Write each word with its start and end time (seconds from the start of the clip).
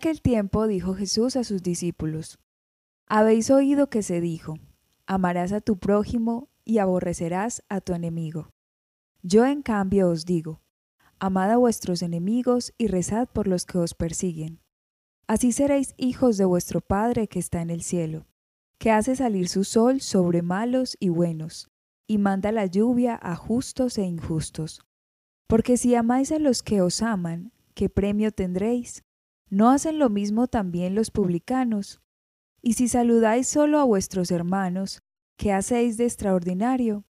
aquel 0.00 0.22
tiempo 0.22 0.66
dijo 0.66 0.94
Jesús 0.94 1.36
a 1.36 1.44
sus 1.44 1.62
discípulos, 1.62 2.38
Habéis 3.06 3.50
oído 3.50 3.90
que 3.90 4.02
se 4.02 4.22
dijo, 4.22 4.54
amarás 5.06 5.52
a 5.52 5.60
tu 5.60 5.78
prójimo 5.78 6.48
y 6.64 6.78
aborrecerás 6.78 7.62
a 7.68 7.82
tu 7.82 7.92
enemigo. 7.92 8.48
Yo 9.22 9.44
en 9.44 9.60
cambio 9.60 10.08
os 10.08 10.24
digo, 10.24 10.62
amad 11.18 11.50
a 11.50 11.58
vuestros 11.58 12.00
enemigos 12.00 12.72
y 12.78 12.86
rezad 12.86 13.28
por 13.28 13.46
los 13.46 13.66
que 13.66 13.76
os 13.76 13.92
persiguen. 13.92 14.62
Así 15.26 15.52
seréis 15.52 15.92
hijos 15.98 16.38
de 16.38 16.46
vuestro 16.46 16.80
Padre 16.80 17.28
que 17.28 17.38
está 17.38 17.60
en 17.60 17.68
el 17.68 17.82
cielo, 17.82 18.26
que 18.78 18.92
hace 18.92 19.14
salir 19.16 19.50
su 19.50 19.64
sol 19.64 20.00
sobre 20.00 20.40
malos 20.40 20.96
y 20.98 21.10
buenos, 21.10 21.68
y 22.06 22.16
manda 22.16 22.52
la 22.52 22.64
lluvia 22.64 23.18
a 23.20 23.36
justos 23.36 23.98
e 23.98 24.04
injustos. 24.04 24.80
Porque 25.46 25.76
si 25.76 25.94
amáis 25.94 26.32
a 26.32 26.38
los 26.38 26.62
que 26.62 26.80
os 26.80 27.02
aman, 27.02 27.52
¿qué 27.74 27.90
premio 27.90 28.32
tendréis? 28.32 29.04
¿No 29.50 29.70
hacen 29.70 29.98
lo 29.98 30.08
mismo 30.08 30.46
también 30.46 30.94
los 30.94 31.10
publicanos? 31.10 32.00
Y 32.62 32.74
si 32.74 32.86
saludáis 32.86 33.48
solo 33.48 33.80
a 33.80 33.84
vuestros 33.84 34.30
hermanos, 34.30 35.02
¿qué 35.36 35.52
hacéis 35.52 35.96
de 35.96 36.04
extraordinario? 36.04 37.04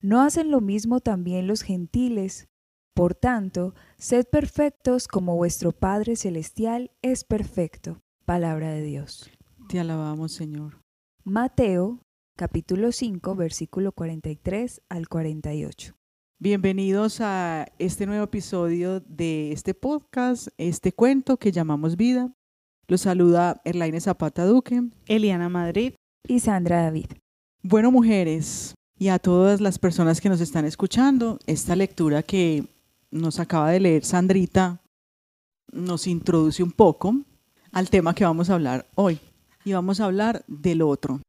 ¿No 0.00 0.20
hacen 0.20 0.50
lo 0.50 0.60
mismo 0.60 0.98
también 0.98 1.46
los 1.46 1.62
gentiles? 1.62 2.48
Por 2.94 3.14
tanto, 3.14 3.74
sed 3.96 4.26
perfectos 4.26 5.06
como 5.06 5.36
vuestro 5.36 5.70
Padre 5.70 6.16
Celestial 6.16 6.90
es 7.00 7.22
perfecto. 7.22 8.02
Palabra 8.24 8.70
de 8.70 8.82
Dios. 8.82 9.30
Te 9.68 9.78
alabamos, 9.78 10.32
Señor. 10.32 10.80
Mateo, 11.22 12.00
capítulo 12.36 12.90
5, 12.90 13.36
versículo 13.36 13.92
43 13.92 14.82
al 14.88 15.08
48. 15.08 15.94
Bienvenidos 16.44 17.22
a 17.22 17.68
este 17.78 18.04
nuevo 18.04 18.24
episodio 18.24 19.00
de 19.00 19.50
este 19.52 19.72
podcast, 19.72 20.48
este 20.58 20.92
cuento 20.92 21.38
que 21.38 21.52
llamamos 21.52 21.96
Vida. 21.96 22.34
Los 22.86 23.00
saluda 23.00 23.62
Erlaine 23.64 23.98
Zapata 23.98 24.44
Duque, 24.44 24.82
Eliana 25.06 25.48
Madrid 25.48 25.94
y 26.28 26.40
Sandra 26.40 26.82
David. 26.82 27.06
Bueno, 27.62 27.90
mujeres, 27.90 28.74
y 28.98 29.08
a 29.08 29.18
todas 29.18 29.62
las 29.62 29.78
personas 29.78 30.20
que 30.20 30.28
nos 30.28 30.42
están 30.42 30.66
escuchando, 30.66 31.38
esta 31.46 31.76
lectura 31.76 32.22
que 32.22 32.66
nos 33.10 33.40
acaba 33.40 33.70
de 33.70 33.80
leer 33.80 34.04
Sandrita 34.04 34.82
nos 35.72 36.06
introduce 36.06 36.62
un 36.62 36.72
poco 36.72 37.16
al 37.72 37.88
tema 37.88 38.14
que 38.14 38.26
vamos 38.26 38.50
a 38.50 38.54
hablar 38.56 38.86
hoy. 38.96 39.18
Y 39.64 39.72
vamos 39.72 39.98
a 39.98 40.04
hablar 40.04 40.44
del 40.46 40.82
otro, 40.82 41.22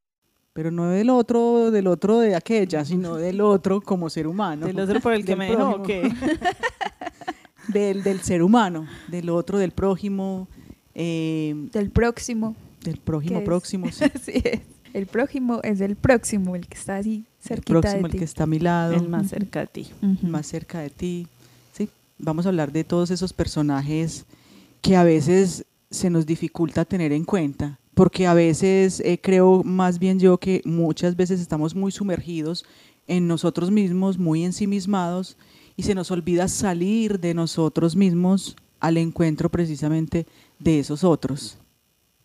pero 0.55 0.71
no 0.71 0.87
del 0.87 1.09
otro, 1.09 1.69
del 1.69 1.85
otro 1.85 2.19
de 2.19 2.33
aquella, 2.33 2.85
sino 2.85 3.15
del 3.15 3.41
otro 3.41 3.81
como 3.81 4.09
ser 4.09 4.25
humano. 4.25 4.67
Del 4.67 4.79
otro 4.79 5.01
por 5.01 5.11
el 5.11 5.25
que 5.25 5.35
me 5.35 5.49
dejó, 5.49 5.83
¿qué? 5.83 6.09
del, 7.67 8.03
del 8.03 8.21
ser 8.21 8.41
humano, 8.41 8.87
del 9.09 9.29
otro, 9.31 9.57
del 9.57 9.71
prójimo, 9.71 10.47
eh, 10.93 11.67
del 11.73 11.89
próximo. 11.89 12.55
Del 12.85 12.99
prójimo 12.99 13.43
próximo, 13.43 13.87
sí. 13.91 14.31
es. 14.45 14.61
El 14.93 15.07
prójimo 15.07 15.59
es 15.61 15.81
el 15.81 15.97
próximo, 15.97 16.55
el 16.55 16.67
que 16.67 16.77
está 16.77 16.95
así 16.99 17.25
cerquita 17.41 17.73
El 17.73 17.81
próximo, 17.81 18.07
el 18.07 18.13
que 18.13 18.23
está 18.23 18.43
a 18.45 18.47
mi 18.47 18.59
lado. 18.59 18.93
El 18.93 19.09
más 19.09 19.27
cerca 19.27 19.59
de 19.59 19.67
ti. 19.67 19.89
Más 20.21 20.47
cerca 20.47 20.79
de 20.79 20.89
ti. 20.89 21.27
Sí, 21.73 21.89
vamos 22.17 22.45
a 22.45 22.49
hablar 22.49 22.71
de 22.71 22.85
todos 22.85 23.11
esos 23.11 23.33
personajes 23.33 24.23
que 24.81 24.95
a 24.95 25.03
veces 25.03 25.65
se 25.91 26.09
nos 26.09 26.25
dificulta 26.25 26.85
tener 26.85 27.11
en 27.11 27.25
cuenta, 27.25 27.77
porque 27.95 28.27
a 28.27 28.33
veces 28.33 28.99
eh, 28.99 29.19
creo 29.21 29.63
más 29.63 29.97
bien 29.97 30.19
yo 30.19 30.37
que 30.37 30.61
muchas 30.65 31.15
veces 31.15 31.39
estamos 31.39 31.73
muy 31.73 31.91
sumergidos 31.91 32.65
en 33.07 33.27
nosotros 33.27 33.71
mismos, 33.71 34.17
muy 34.17 34.43
ensimismados, 34.43 35.37
y 35.77 35.83
se 35.83 35.95
nos 35.95 36.11
olvida 36.11 36.47
salir 36.47 37.19
de 37.19 37.33
nosotros 37.33 37.95
mismos 37.95 38.55
al 38.79 38.97
encuentro 38.97 39.49
precisamente 39.49 40.27
de 40.59 40.79
esos 40.79 41.03
otros. 41.03 41.57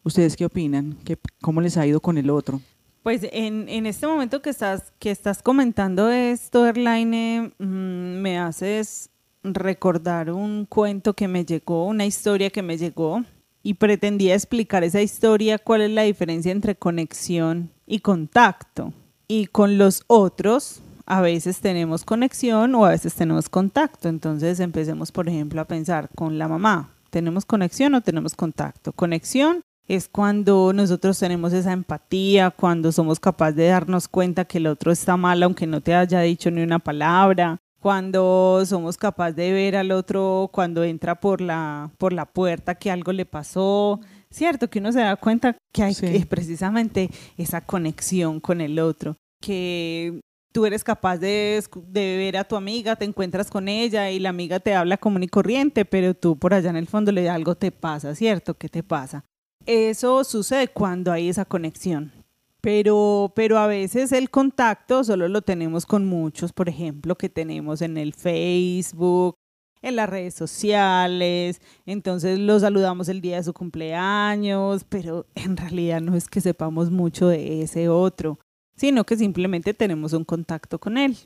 ¿Ustedes 0.02 0.36
qué 0.36 0.44
opinan? 0.44 0.96
¿Qué, 1.04 1.16
¿Cómo 1.40 1.60
les 1.60 1.76
ha 1.76 1.86
ido 1.86 2.00
con 2.00 2.18
el 2.18 2.30
otro? 2.30 2.60
Pues 3.02 3.22
en, 3.32 3.68
en, 3.68 3.86
este 3.86 4.06
momento 4.06 4.42
que 4.42 4.50
estás, 4.50 4.92
que 4.98 5.10
estás 5.10 5.42
comentando 5.42 6.10
esto, 6.10 6.66
Erlaine, 6.66 7.52
mm, 7.58 8.20
me 8.20 8.38
haces 8.38 9.10
recordar 9.42 10.30
un 10.30 10.66
cuento 10.66 11.14
que 11.14 11.28
me 11.28 11.44
llegó, 11.44 11.86
una 11.86 12.04
historia 12.04 12.50
que 12.50 12.62
me 12.62 12.76
llegó, 12.76 13.24
y 13.62 13.74
pretendía 13.74 14.34
explicar 14.34 14.84
esa 14.84 15.02
historia, 15.02 15.58
cuál 15.58 15.82
es 15.82 15.90
la 15.90 16.02
diferencia 16.02 16.52
entre 16.52 16.76
conexión 16.76 17.70
y 17.86 18.00
contacto. 18.00 18.92
Y 19.28 19.46
con 19.46 19.78
los 19.78 20.02
otros, 20.06 20.82
a 21.06 21.20
veces 21.20 21.60
tenemos 21.60 22.04
conexión 22.04 22.74
o 22.74 22.86
a 22.86 22.90
veces 22.90 23.14
tenemos 23.14 23.48
contacto. 23.48 24.08
Entonces 24.08 24.60
empecemos, 24.60 25.12
por 25.12 25.28
ejemplo, 25.28 25.60
a 25.60 25.66
pensar 25.66 26.08
con 26.14 26.38
la 26.38 26.48
mamá. 26.48 26.90
¿Tenemos 27.10 27.44
conexión 27.44 27.94
o 27.94 28.00
tenemos 28.00 28.34
contacto? 28.34 28.92
Conexión 28.92 29.62
es 29.88 30.08
cuando 30.08 30.72
nosotros 30.72 31.18
tenemos 31.18 31.52
esa 31.52 31.72
empatía, 31.72 32.52
cuando 32.52 32.92
somos 32.92 33.18
capaces 33.18 33.56
de 33.56 33.66
darnos 33.66 34.06
cuenta 34.06 34.44
que 34.44 34.58
el 34.58 34.68
otro 34.68 34.92
está 34.92 35.16
mal 35.16 35.42
aunque 35.42 35.66
no 35.66 35.80
te 35.80 35.94
haya 35.94 36.20
dicho 36.20 36.48
ni 36.52 36.62
una 36.62 36.78
palabra, 36.78 37.58
cuando 37.80 38.62
somos 38.66 38.96
capaces 38.96 39.36
de 39.36 39.52
ver 39.52 39.76
al 39.76 39.90
otro 39.90 40.50
cuando 40.52 40.84
entra 40.84 41.18
por 41.18 41.40
la, 41.40 41.90
por 41.98 42.12
la 42.12 42.26
puerta 42.26 42.74
que 42.74 42.90
algo 42.90 43.12
le 43.12 43.24
pasó, 43.24 44.00
¿cierto? 44.30 44.68
Que 44.68 44.78
uno 44.78 44.92
se 44.92 45.00
da 45.00 45.16
cuenta 45.16 45.56
que 45.72 45.82
hay 45.82 46.24
precisamente 46.28 47.10
esa 47.36 47.62
conexión 47.62 48.38
con 48.40 48.60
el 48.60 48.78
otro, 48.78 49.16
que 49.40 50.20
tú 50.52 50.66
eres 50.66 50.84
capaz 50.84 51.16
de, 51.18 51.62
de, 51.86 52.16
ver 52.16 52.36
a 52.36 52.44
tu 52.44 52.56
amiga, 52.56 52.96
te 52.96 53.06
encuentras 53.06 53.50
con 53.50 53.68
ella 53.68 54.10
y 54.10 54.18
la 54.18 54.28
amiga 54.28 54.60
te 54.60 54.74
habla 54.74 54.98
común 54.98 55.22
y 55.22 55.28
corriente, 55.28 55.84
pero 55.84 56.14
tú 56.14 56.36
por 56.36 56.52
allá 56.52 56.70
en 56.70 56.76
el 56.76 56.86
fondo 56.86 57.12
le 57.12 57.28
algo 57.30 57.54
te 57.54 57.72
pasa, 57.72 58.14
¿cierto? 58.14 58.54
¿Qué 58.54 58.68
te 58.68 58.82
pasa? 58.82 59.24
Eso 59.64 60.24
sucede 60.24 60.68
cuando 60.68 61.12
hay 61.12 61.28
esa 61.28 61.44
conexión. 61.44 62.12
Pero, 62.60 63.32
pero 63.34 63.58
a 63.58 63.66
veces 63.66 64.12
el 64.12 64.30
contacto 64.30 65.02
solo 65.04 65.28
lo 65.28 65.42
tenemos 65.42 65.86
con 65.86 66.06
muchos, 66.06 66.52
por 66.52 66.68
ejemplo, 66.68 67.16
que 67.16 67.28
tenemos 67.28 67.80
en 67.80 67.96
el 67.96 68.12
Facebook, 68.12 69.36
en 69.82 69.96
las 69.96 70.08
redes 70.10 70.34
sociales, 70.34 71.60
entonces 71.86 72.38
lo 72.38 72.60
saludamos 72.60 73.08
el 73.08 73.22
día 73.22 73.36
de 73.36 73.44
su 73.44 73.54
cumpleaños, 73.54 74.84
pero 74.84 75.26
en 75.34 75.56
realidad 75.56 76.02
no 76.02 76.14
es 76.14 76.28
que 76.28 76.40
sepamos 76.40 76.90
mucho 76.90 77.28
de 77.28 77.62
ese 77.62 77.88
otro, 77.88 78.38
sino 78.76 79.04
que 79.04 79.16
simplemente 79.16 79.72
tenemos 79.72 80.12
un 80.12 80.24
contacto 80.24 80.78
con 80.78 80.98
él 80.98 81.16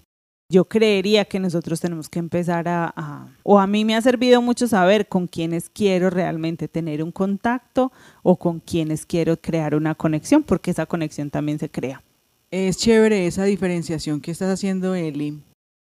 yo 0.51 0.67
creería 0.67 1.25
que 1.25 1.41
nosotros 1.41 1.81
tenemos 1.81 2.09
que 2.09 2.19
empezar 2.19 2.69
a, 2.69 3.29
o 3.43 3.59
a 3.59 3.67
mí 3.67 3.85
me 3.85 3.97
ha 3.97 4.03
servido 4.03 4.43
mucho 4.43 4.69
saber 4.69 5.09
con 5.09 5.27
quiénes 5.27 5.71
quiero 5.71 6.11
realmente 6.11 6.69
tener 6.69 7.03
un 7.03 7.13
contacto 7.13 7.93
o 8.23 8.37
con 8.37 8.61
quiénes 8.61 9.07
quiero 9.07 9.37
crear 9.37 9.75
una 9.75 9.95
conexión, 9.95 10.43
porque 10.43 10.71
esa 10.71 10.87
conexión 10.87 11.31
también 11.31 11.59
se 11.59 11.71
crea. 11.71 12.03
Es 12.51 12.77
chévere 12.77 13.27
esa 13.27 13.45
diferenciación 13.45 14.21
que 14.21 14.31
estás 14.31 14.53
haciendo, 14.53 14.95
Eli, 14.95 15.41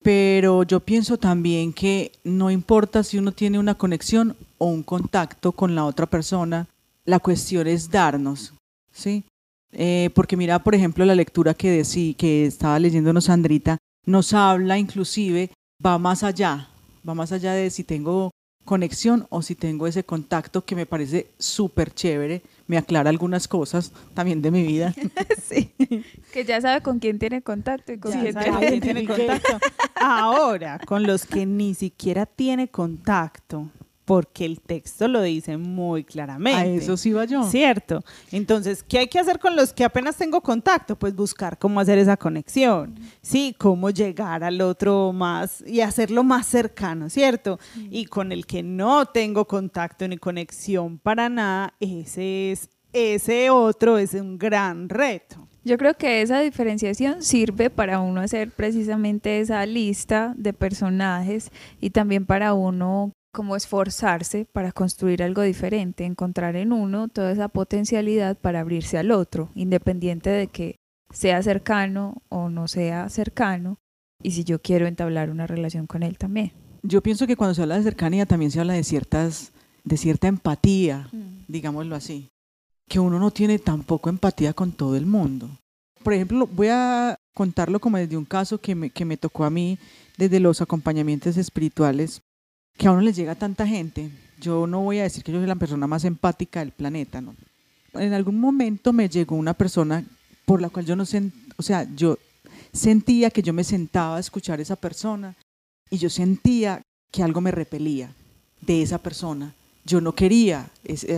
pero 0.01 0.63
yo 0.63 0.79
pienso 0.79 1.17
también 1.17 1.73
que 1.73 2.11
no 2.23 2.51
importa 2.51 3.03
si 3.03 3.17
uno 3.17 3.31
tiene 3.31 3.59
una 3.59 3.75
conexión 3.75 4.35
o 4.57 4.67
un 4.67 4.83
contacto 4.83 5.51
con 5.51 5.75
la 5.75 5.85
otra 5.85 6.05
persona, 6.05 6.67
la 7.05 7.19
cuestión 7.19 7.67
es 7.67 7.89
darnos, 7.89 8.53
¿sí? 8.91 9.23
Eh, 9.71 10.09
porque 10.15 10.35
mira, 10.35 10.59
por 10.59 10.73
ejemplo, 10.73 11.05
la 11.05 11.15
lectura 11.15 11.53
que, 11.53 11.69
decí, 11.69 12.13
que 12.15 12.45
estaba 12.45 12.79
leyéndonos 12.79 13.25
Sandrita, 13.25 13.77
nos 14.09 14.33
habla 14.33 14.77
inclusive, 14.77 15.51
va 15.85 15.97
más 15.97 16.23
allá, 16.23 16.67
va 17.07 17.13
más 17.13 17.31
allá 17.31 17.53
de 17.53 17.69
si 17.69 17.83
tengo 17.83 18.31
conexión 18.65 19.25
o 19.29 19.41
si 19.41 19.55
tengo 19.55 19.87
ese 19.87 20.03
contacto 20.03 20.65
que 20.65 20.75
me 20.75 20.85
parece 20.85 21.31
súper 21.37 21.93
chévere, 21.93 22.41
me 22.67 22.77
aclara 22.77 23.09
algunas 23.09 23.47
cosas 23.47 23.91
también 24.13 24.41
de 24.41 24.51
mi 24.51 24.63
vida. 24.63 24.93
sí, 25.43 25.73
que 26.33 26.43
ya 26.43 26.59
sabe 26.59 26.81
con 26.81 26.99
quién 26.99 27.19
tiene 27.19 27.41
contacto 27.41 27.93
y 27.93 27.99
con 27.99 28.11
quién 28.11 28.81
tiene 28.81 29.05
contacto. 29.05 29.59
Ahora, 29.95 30.79
con 30.85 31.03
los 31.03 31.25
que 31.25 31.45
ni 31.45 31.73
siquiera 31.73 32.25
tiene 32.25 32.67
contacto, 32.67 33.69
porque 34.09 34.43
el 34.43 34.59
texto 34.59 35.07
lo 35.07 35.21
dice 35.21 35.57
muy 35.57 36.03
claramente. 36.03 36.59
A 36.59 36.65
eso 36.65 36.97
sí 36.97 37.13
va 37.13 37.25
yo. 37.25 37.43
Cierto. 37.43 38.03
Entonces, 38.31 38.81
¿qué 38.81 38.97
hay 38.97 39.07
que 39.07 39.19
hacer 39.19 39.37
con 39.37 39.55
los 39.55 39.71
que 39.71 39.83
apenas 39.83 40.15
tengo 40.15 40.41
contacto? 40.41 40.97
Pues 40.97 41.15
buscar 41.15 41.59
cómo 41.59 41.79
hacer 41.79 41.99
esa 41.99 42.17
conexión, 42.17 42.95
¿sí? 43.21 43.55
Cómo 43.59 43.91
llegar 43.91 44.43
al 44.43 44.61
otro 44.61 45.13
más 45.13 45.63
y 45.63 45.81
hacerlo 45.81 46.23
más 46.23 46.47
cercano, 46.47 47.07
¿cierto? 47.07 47.59
Y 47.91 48.05
con 48.05 48.31
el 48.31 48.47
que 48.47 48.63
no 48.63 49.05
tengo 49.05 49.45
contacto 49.45 50.07
ni 50.07 50.17
conexión 50.17 50.97
para 50.97 51.29
nada, 51.29 51.75
ese 51.79 52.51
es 52.51 52.67
ese 52.91 53.51
otro 53.51 53.99
es 53.99 54.15
un 54.15 54.39
gran 54.39 54.89
reto. 54.89 55.47
Yo 55.63 55.77
creo 55.77 55.93
que 55.93 56.23
esa 56.23 56.39
diferenciación 56.39 57.21
sirve 57.21 57.69
para 57.69 57.99
uno 57.99 58.21
hacer 58.21 58.49
precisamente 58.49 59.39
esa 59.39 59.63
lista 59.67 60.33
de 60.35 60.51
personajes 60.51 61.51
y 61.79 61.91
también 61.91 62.25
para 62.25 62.55
uno 62.55 63.11
como 63.31 63.55
esforzarse 63.55 64.45
para 64.45 64.71
construir 64.71 65.23
algo 65.23 65.41
diferente, 65.41 66.05
encontrar 66.05 66.55
en 66.55 66.73
uno 66.73 67.07
toda 67.07 67.31
esa 67.31 67.47
potencialidad 67.47 68.37
para 68.37 68.61
abrirse 68.61 68.97
al 68.97 69.11
otro, 69.11 69.49
independiente 69.55 70.29
de 70.29 70.47
que 70.47 70.75
sea 71.11 71.41
cercano 71.41 72.21
o 72.29 72.49
no 72.49 72.67
sea 72.67 73.09
cercano, 73.09 73.77
y 74.21 74.31
si 74.31 74.43
yo 74.43 74.61
quiero 74.61 74.87
entablar 74.87 75.29
una 75.29 75.47
relación 75.47 75.87
con 75.87 76.03
él 76.03 76.17
también. 76.17 76.51
Yo 76.83 77.01
pienso 77.01 77.27
que 77.27 77.35
cuando 77.35 77.53
se 77.53 77.61
habla 77.61 77.77
de 77.77 77.83
cercanía 77.83 78.25
también 78.25 78.51
se 78.51 78.59
habla 78.59 78.73
de 78.73 78.83
ciertas 78.83 79.51
de 79.83 79.97
cierta 79.97 80.27
empatía, 80.27 81.09
digámoslo 81.47 81.95
así, 81.95 82.29
que 82.87 82.99
uno 82.99 83.19
no 83.19 83.31
tiene 83.31 83.59
tampoco 83.59 84.09
empatía 84.09 84.53
con 84.53 84.71
todo 84.71 84.95
el 84.95 85.05
mundo. 85.05 85.49
Por 86.03 86.13
ejemplo, 86.13 86.47
voy 86.47 86.67
a 86.69 87.15
contarlo 87.33 87.79
como 87.79 87.97
desde 87.97 88.17
un 88.17 88.25
caso 88.25 88.59
que 88.59 88.75
me, 88.75 88.89
que 88.89 89.05
me 89.05 89.17
tocó 89.17 89.45
a 89.45 89.49
mí 89.49 89.77
desde 90.17 90.39
los 90.39 90.61
acompañamientos 90.61 91.37
espirituales, 91.37 92.21
que 92.79 92.87
a 92.87 92.91
uno 92.93 93.01
les 93.01 93.17
llega 93.17 93.35
tanta 93.35 93.67
gente. 93.67 94.09
Yo 94.39 94.65
no 94.65 94.79
voy 94.79 94.99
a 94.99 95.03
decir 95.03 95.21
que 95.21 95.33
yo 95.33 95.39
soy 95.39 95.47
la 95.47 95.55
persona 95.55 95.85
más 95.85 96.05
empática 96.05 96.61
del 96.61 96.71
planeta, 96.71 97.19
¿no? 97.19 97.35
En 97.93 98.13
algún 98.13 98.39
momento 98.39 98.93
me 98.93 99.09
llegó 99.09 99.35
una 99.35 99.53
persona 99.53 100.05
por 100.45 100.61
la 100.61 100.69
cual 100.69 100.85
yo 100.85 100.95
no 100.95 101.05
sé, 101.05 101.29
o 101.57 101.61
sea, 101.61 101.85
yo 101.93 102.17
sentía 102.71 103.31
que 103.31 103.41
yo 103.41 103.51
me 103.51 103.65
sentaba 103.65 104.15
a 104.15 104.19
escuchar 104.21 104.59
a 104.59 104.61
esa 104.61 104.77
persona 104.77 105.35
y 105.89 105.97
yo 105.97 106.09
sentía 106.09 106.81
que 107.11 107.21
algo 107.21 107.41
me 107.41 107.51
repelía 107.51 108.13
de 108.61 108.81
esa 108.81 108.97
persona. 108.97 109.53
Yo 109.83 109.99
no 109.99 110.13
quería 110.13 110.69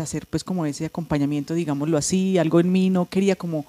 hacer 0.02 0.26
pues 0.26 0.44
como 0.44 0.66
ese 0.66 0.86
acompañamiento, 0.86 1.54
digámoslo 1.54 1.96
así, 1.96 2.40
algo 2.40 2.60
en 2.60 2.72
mí 2.72 2.90
no 2.90 3.06
quería 3.08 3.36
como, 3.36 3.66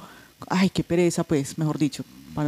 ay, 0.49 0.71
qué 0.71 0.83
pereza, 0.83 1.25
pues, 1.25 1.59
mejor 1.59 1.77
dicho, 1.77 2.05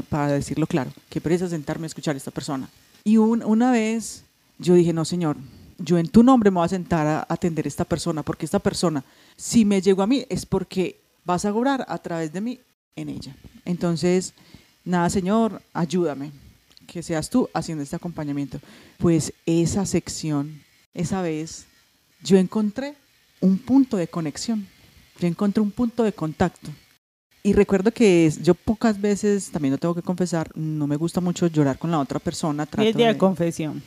para, 0.08 0.28
decirlo 0.28 0.66
claro, 0.66 0.90
qué 1.10 1.20
pereza 1.20 1.50
sentarme 1.50 1.84
a 1.84 1.88
escuchar 1.88 2.14
a 2.14 2.18
esta 2.18 2.30
persona. 2.30 2.70
Y 3.04 3.18
una 3.18 3.70
vez 3.70 4.24
yo 4.58 4.74
dije, 4.74 4.92
no, 4.92 5.04
señor, 5.04 5.36
yo 5.78 5.98
en 5.98 6.08
tu 6.08 6.22
nombre 6.22 6.50
me 6.50 6.58
voy 6.58 6.66
a 6.66 6.68
sentar 6.68 7.06
a 7.06 7.26
atender 7.28 7.66
a 7.66 7.68
esta 7.68 7.84
persona, 7.84 8.22
porque 8.22 8.44
esta 8.44 8.58
persona, 8.58 9.04
si 9.36 9.64
me 9.64 9.80
llegó 9.80 10.02
a 10.02 10.06
mí, 10.06 10.24
es 10.28 10.46
porque 10.46 11.00
vas 11.24 11.44
a 11.44 11.52
obrar 11.52 11.84
a 11.88 11.98
través 11.98 12.32
de 12.32 12.40
mí 12.40 12.60
en 12.96 13.08
ella. 13.08 13.36
Entonces, 13.64 14.34
nada, 14.84 15.10
Señor, 15.10 15.62
ayúdame, 15.72 16.30
que 16.86 17.02
seas 17.02 17.30
tú 17.30 17.48
haciendo 17.52 17.82
este 17.82 17.96
acompañamiento. 17.96 18.60
Pues 18.98 19.32
esa 19.46 19.86
sección, 19.86 20.62
esa 20.92 21.22
vez, 21.22 21.66
yo 22.22 22.38
encontré 22.38 22.94
un 23.40 23.58
punto 23.58 23.96
de 23.96 24.08
conexión, 24.08 24.66
yo 25.18 25.26
encontré 25.26 25.60
un 25.60 25.70
punto 25.70 26.02
de 26.02 26.12
contacto. 26.12 26.70
Y 27.46 27.52
recuerdo 27.52 27.92
que 27.92 28.32
yo 28.42 28.54
pocas 28.54 28.98
veces, 28.98 29.50
también 29.50 29.72
lo 29.72 29.78
tengo 29.78 29.94
que 29.94 30.00
confesar, 30.00 30.50
no 30.54 30.86
me 30.86 30.96
gusta 30.96 31.20
mucho 31.20 31.46
llorar 31.46 31.76
con 31.76 31.90
la 31.90 31.98
otra 31.98 32.18
persona. 32.18 32.64
Trato 32.64 32.88
es 32.88 32.96
de, 32.96 33.18
confesión. 33.18 33.82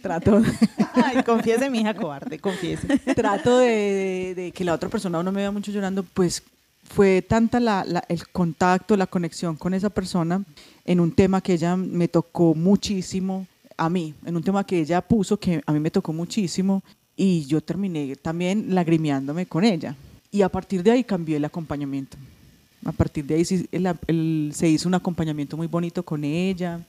Trato 0.00 0.40
de... 0.40 0.48
Ay, 0.94 1.24
confiese, 1.24 1.68
mi 1.68 1.80
hija 1.80 1.94
cobarde, 1.94 2.38
confiese. 2.38 2.86
Trato 3.16 3.58
de, 3.58 4.34
de, 4.36 4.52
que 4.52 4.62
la 4.62 4.72
otra 4.72 4.88
persona 4.88 5.20
no 5.20 5.32
me 5.32 5.40
vea 5.40 5.50
mucho 5.50 5.72
llorando, 5.72 6.04
pues 6.04 6.44
fue 6.84 7.22
tanta 7.22 7.58
la, 7.58 8.04
el 8.08 8.28
contacto, 8.28 8.96
la 8.96 9.08
conexión 9.08 9.56
con 9.56 9.74
esa 9.74 9.90
persona 9.90 10.44
en 10.84 11.00
un 11.00 11.10
tema 11.10 11.40
que 11.40 11.54
ella 11.54 11.76
me 11.76 12.06
tocó 12.06 12.54
muchísimo 12.54 13.48
a 13.76 13.90
mí, 13.90 14.14
en 14.24 14.36
un 14.36 14.44
tema 14.44 14.64
que 14.64 14.78
ella 14.78 15.00
puso 15.00 15.40
que 15.40 15.60
a 15.66 15.72
mí 15.72 15.80
me 15.80 15.90
tocó 15.90 16.12
muchísimo 16.12 16.84
y 17.16 17.46
yo 17.46 17.60
terminé 17.60 18.14
también 18.14 18.76
lagrimeándome 18.76 19.46
con 19.46 19.64
ella. 19.64 19.96
Y 20.30 20.42
a 20.42 20.48
partir 20.48 20.84
de 20.84 20.92
ahí 20.92 21.02
cambió 21.02 21.36
el 21.36 21.44
acompañamiento. 21.44 22.16
A 22.84 22.92
partir 22.92 23.24
de 23.24 23.34
ahí 23.36 23.44
se 23.44 24.68
hizo 24.68 24.88
un 24.88 24.94
acompañamiento 24.94 25.56
muy 25.56 25.66
bonito 25.66 26.02
con 26.02 26.24
ella. 26.24 26.80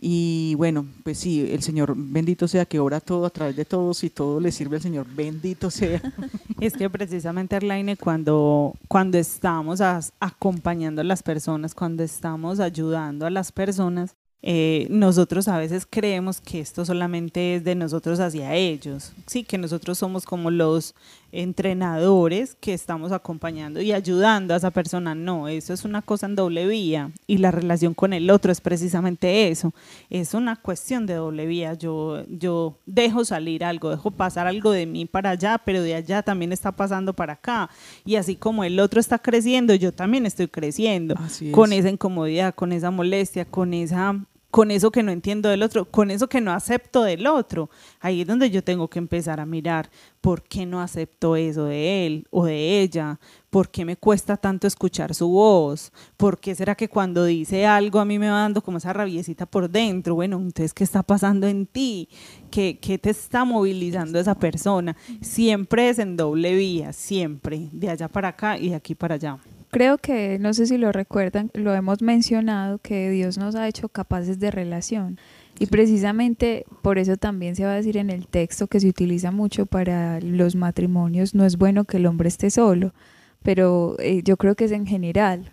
Y 0.00 0.54
bueno, 0.56 0.86
pues 1.02 1.18
sí, 1.18 1.48
el 1.50 1.62
Señor 1.62 1.94
bendito 1.96 2.48
sea 2.48 2.66
que 2.66 2.78
ora 2.78 3.00
todo 3.00 3.26
a 3.26 3.30
través 3.30 3.56
de 3.56 3.64
todos 3.64 4.02
y 4.04 4.10
todo 4.10 4.40
le 4.40 4.52
sirve 4.52 4.76
al 4.76 4.82
Señor, 4.82 5.06
bendito 5.06 5.70
sea. 5.70 6.02
Es 6.60 6.74
que 6.74 6.88
precisamente, 6.88 7.56
Arlaine, 7.56 7.96
cuando, 7.96 8.74
cuando 8.88 9.18
estamos 9.18 9.80
acompañando 9.80 11.00
a 11.00 11.04
las 11.04 11.22
personas, 11.22 11.74
cuando 11.74 12.02
estamos 12.02 12.60
ayudando 12.60 13.26
a 13.26 13.30
las 13.30 13.52
personas, 13.52 14.16
eh, 14.46 14.86
nosotros 14.90 15.48
a 15.48 15.56
veces 15.56 15.86
creemos 15.88 16.38
que 16.38 16.60
esto 16.60 16.84
solamente 16.84 17.56
es 17.56 17.64
de 17.64 17.74
nosotros 17.74 18.20
hacia 18.20 18.54
ellos, 18.54 19.12
sí, 19.26 19.42
que 19.42 19.56
nosotros 19.56 19.96
somos 19.96 20.26
como 20.26 20.50
los 20.50 20.94
entrenadores 21.34 22.56
que 22.60 22.72
estamos 22.72 23.12
acompañando 23.12 23.80
y 23.80 23.92
ayudando 23.92 24.54
a 24.54 24.56
esa 24.56 24.70
persona. 24.70 25.14
No, 25.14 25.48
eso 25.48 25.72
es 25.72 25.84
una 25.84 26.00
cosa 26.02 26.26
en 26.26 26.36
doble 26.36 26.66
vía 26.66 27.10
y 27.26 27.38
la 27.38 27.50
relación 27.50 27.94
con 27.94 28.12
el 28.12 28.30
otro 28.30 28.52
es 28.52 28.60
precisamente 28.60 29.48
eso. 29.48 29.74
Es 30.10 30.34
una 30.34 30.56
cuestión 30.56 31.06
de 31.06 31.14
doble 31.14 31.46
vía. 31.46 31.74
Yo, 31.74 32.24
yo 32.28 32.78
dejo 32.86 33.24
salir 33.24 33.64
algo, 33.64 33.90
dejo 33.90 34.10
pasar 34.10 34.46
algo 34.46 34.70
de 34.70 34.86
mí 34.86 35.06
para 35.06 35.30
allá, 35.30 35.58
pero 35.64 35.82
de 35.82 35.94
allá 35.94 36.22
también 36.22 36.52
está 36.52 36.72
pasando 36.72 37.12
para 37.12 37.34
acá. 37.34 37.68
Y 38.04 38.16
así 38.16 38.36
como 38.36 38.64
el 38.64 38.78
otro 38.78 39.00
está 39.00 39.18
creciendo, 39.18 39.74
yo 39.74 39.92
también 39.92 40.26
estoy 40.26 40.48
creciendo 40.48 41.16
con 41.50 41.72
esa 41.72 41.90
incomodidad, 41.90 42.54
con 42.54 42.72
esa 42.72 42.90
molestia, 42.90 43.44
con 43.44 43.74
esa 43.74 44.24
con 44.54 44.70
eso 44.70 44.92
que 44.92 45.02
no 45.02 45.10
entiendo 45.10 45.48
del 45.48 45.64
otro, 45.64 45.84
con 45.84 46.12
eso 46.12 46.28
que 46.28 46.40
no 46.40 46.52
acepto 46.52 47.02
del 47.02 47.26
otro. 47.26 47.70
Ahí 47.98 48.20
es 48.20 48.26
donde 48.28 48.52
yo 48.52 48.62
tengo 48.62 48.86
que 48.86 49.00
empezar 49.00 49.40
a 49.40 49.46
mirar 49.46 49.90
por 50.20 50.44
qué 50.44 50.64
no 50.64 50.80
acepto 50.80 51.34
eso 51.34 51.64
de 51.64 52.06
él 52.06 52.28
o 52.30 52.44
de 52.44 52.80
ella, 52.80 53.18
por 53.50 53.68
qué 53.68 53.84
me 53.84 53.96
cuesta 53.96 54.36
tanto 54.36 54.68
escuchar 54.68 55.12
su 55.12 55.26
voz, 55.26 55.92
por 56.16 56.38
qué 56.38 56.54
será 56.54 56.76
que 56.76 56.88
cuando 56.88 57.24
dice 57.24 57.66
algo 57.66 57.98
a 57.98 58.04
mí 58.04 58.16
me 58.16 58.30
va 58.30 58.42
dando 58.42 58.62
como 58.62 58.78
esa 58.78 58.92
rabiecita 58.92 59.44
por 59.44 59.68
dentro. 59.68 60.14
Bueno, 60.14 60.36
entonces, 60.36 60.72
¿qué 60.72 60.84
está 60.84 61.02
pasando 61.02 61.48
en 61.48 61.66
ti? 61.66 62.08
¿Qué, 62.48 62.78
qué 62.80 62.96
te 62.96 63.10
está 63.10 63.44
movilizando 63.44 64.20
esa 64.20 64.36
persona? 64.36 64.96
Siempre 65.20 65.88
es 65.88 65.98
en 65.98 66.16
doble 66.16 66.54
vía, 66.54 66.92
siempre, 66.92 67.70
de 67.72 67.90
allá 67.90 68.06
para 68.06 68.28
acá 68.28 68.56
y 68.56 68.68
de 68.68 68.76
aquí 68.76 68.94
para 68.94 69.16
allá. 69.16 69.40
Creo 69.74 69.98
que, 69.98 70.38
no 70.38 70.54
sé 70.54 70.66
si 70.66 70.78
lo 70.78 70.92
recuerdan, 70.92 71.50
lo 71.52 71.74
hemos 71.74 72.00
mencionado, 72.00 72.78
que 72.78 73.10
Dios 73.10 73.38
nos 73.38 73.56
ha 73.56 73.66
hecho 73.66 73.88
capaces 73.88 74.38
de 74.38 74.52
relación. 74.52 75.18
Y 75.58 75.66
precisamente 75.66 76.64
por 76.80 76.96
eso 76.96 77.16
también 77.16 77.56
se 77.56 77.64
va 77.64 77.72
a 77.72 77.74
decir 77.74 77.96
en 77.96 78.08
el 78.08 78.28
texto 78.28 78.68
que 78.68 78.78
se 78.78 78.86
utiliza 78.86 79.32
mucho 79.32 79.66
para 79.66 80.20
los 80.20 80.54
matrimonios, 80.54 81.34
no 81.34 81.44
es 81.44 81.58
bueno 81.58 81.86
que 81.86 81.96
el 81.96 82.06
hombre 82.06 82.28
esté 82.28 82.50
solo, 82.50 82.94
pero 83.42 83.96
eh, 83.98 84.22
yo 84.22 84.36
creo 84.36 84.54
que 84.54 84.66
es 84.66 84.70
en 84.70 84.86
general. 84.86 85.52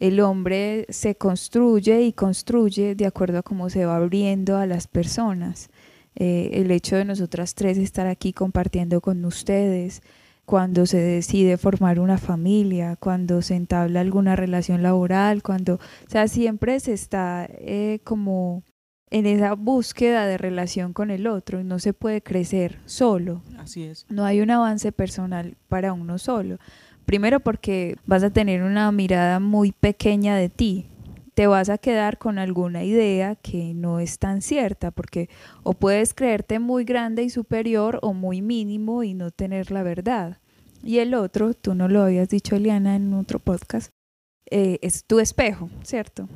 El 0.00 0.18
hombre 0.18 0.86
se 0.88 1.14
construye 1.14 2.02
y 2.02 2.12
construye 2.12 2.96
de 2.96 3.06
acuerdo 3.06 3.38
a 3.38 3.44
cómo 3.44 3.70
se 3.70 3.84
va 3.84 3.94
abriendo 3.94 4.56
a 4.56 4.66
las 4.66 4.88
personas. 4.88 5.70
Eh, 6.16 6.50
el 6.54 6.72
hecho 6.72 6.96
de 6.96 7.04
nosotras 7.04 7.54
tres 7.54 7.78
estar 7.78 8.08
aquí 8.08 8.32
compartiendo 8.32 9.00
con 9.00 9.24
ustedes, 9.24 10.02
cuando 10.50 10.84
se 10.84 10.98
decide 10.98 11.58
formar 11.58 12.00
una 12.00 12.18
familia, 12.18 12.96
cuando 12.96 13.40
se 13.40 13.54
entabla 13.54 14.00
alguna 14.00 14.34
relación 14.34 14.82
laboral, 14.82 15.44
cuando, 15.44 15.74
o 15.74 16.10
sea, 16.10 16.26
siempre 16.26 16.80
se 16.80 16.92
está 16.92 17.46
eh, 17.48 18.00
como 18.02 18.64
en 19.10 19.26
esa 19.26 19.54
búsqueda 19.54 20.26
de 20.26 20.38
relación 20.38 20.92
con 20.92 21.12
el 21.12 21.28
otro 21.28 21.60
y 21.60 21.62
no 21.62 21.78
se 21.78 21.92
puede 21.92 22.20
crecer 22.20 22.80
solo. 22.84 23.42
Así 23.60 23.84
es. 23.84 24.06
No 24.08 24.24
hay 24.24 24.40
un 24.40 24.50
avance 24.50 24.90
personal 24.90 25.56
para 25.68 25.92
uno 25.92 26.18
solo. 26.18 26.58
Primero 27.06 27.38
porque 27.38 27.94
vas 28.04 28.24
a 28.24 28.30
tener 28.30 28.64
una 28.64 28.90
mirada 28.90 29.38
muy 29.38 29.70
pequeña 29.70 30.34
de 30.34 30.48
ti. 30.48 30.88
Te 31.40 31.46
vas 31.46 31.70
a 31.70 31.78
quedar 31.78 32.18
con 32.18 32.38
alguna 32.38 32.84
idea 32.84 33.34
que 33.34 33.72
no 33.72 33.98
es 33.98 34.18
tan 34.18 34.42
cierta, 34.42 34.90
porque 34.90 35.30
o 35.62 35.72
puedes 35.72 36.12
creerte 36.12 36.58
muy 36.58 36.84
grande 36.84 37.22
y 37.22 37.30
superior 37.30 37.98
o 38.02 38.12
muy 38.12 38.42
mínimo 38.42 39.04
y 39.04 39.14
no 39.14 39.30
tener 39.30 39.70
la 39.70 39.82
verdad. 39.82 40.36
Y 40.82 40.98
el 40.98 41.14
otro, 41.14 41.54
tú 41.54 41.74
no 41.74 41.88
lo 41.88 42.02
habías 42.02 42.28
dicho, 42.28 42.56
Eliana, 42.56 42.94
en 42.94 43.14
otro 43.14 43.38
podcast, 43.38 43.90
eh, 44.50 44.80
es 44.82 45.06
tu 45.06 45.18
espejo, 45.18 45.70
¿cierto? 45.82 46.28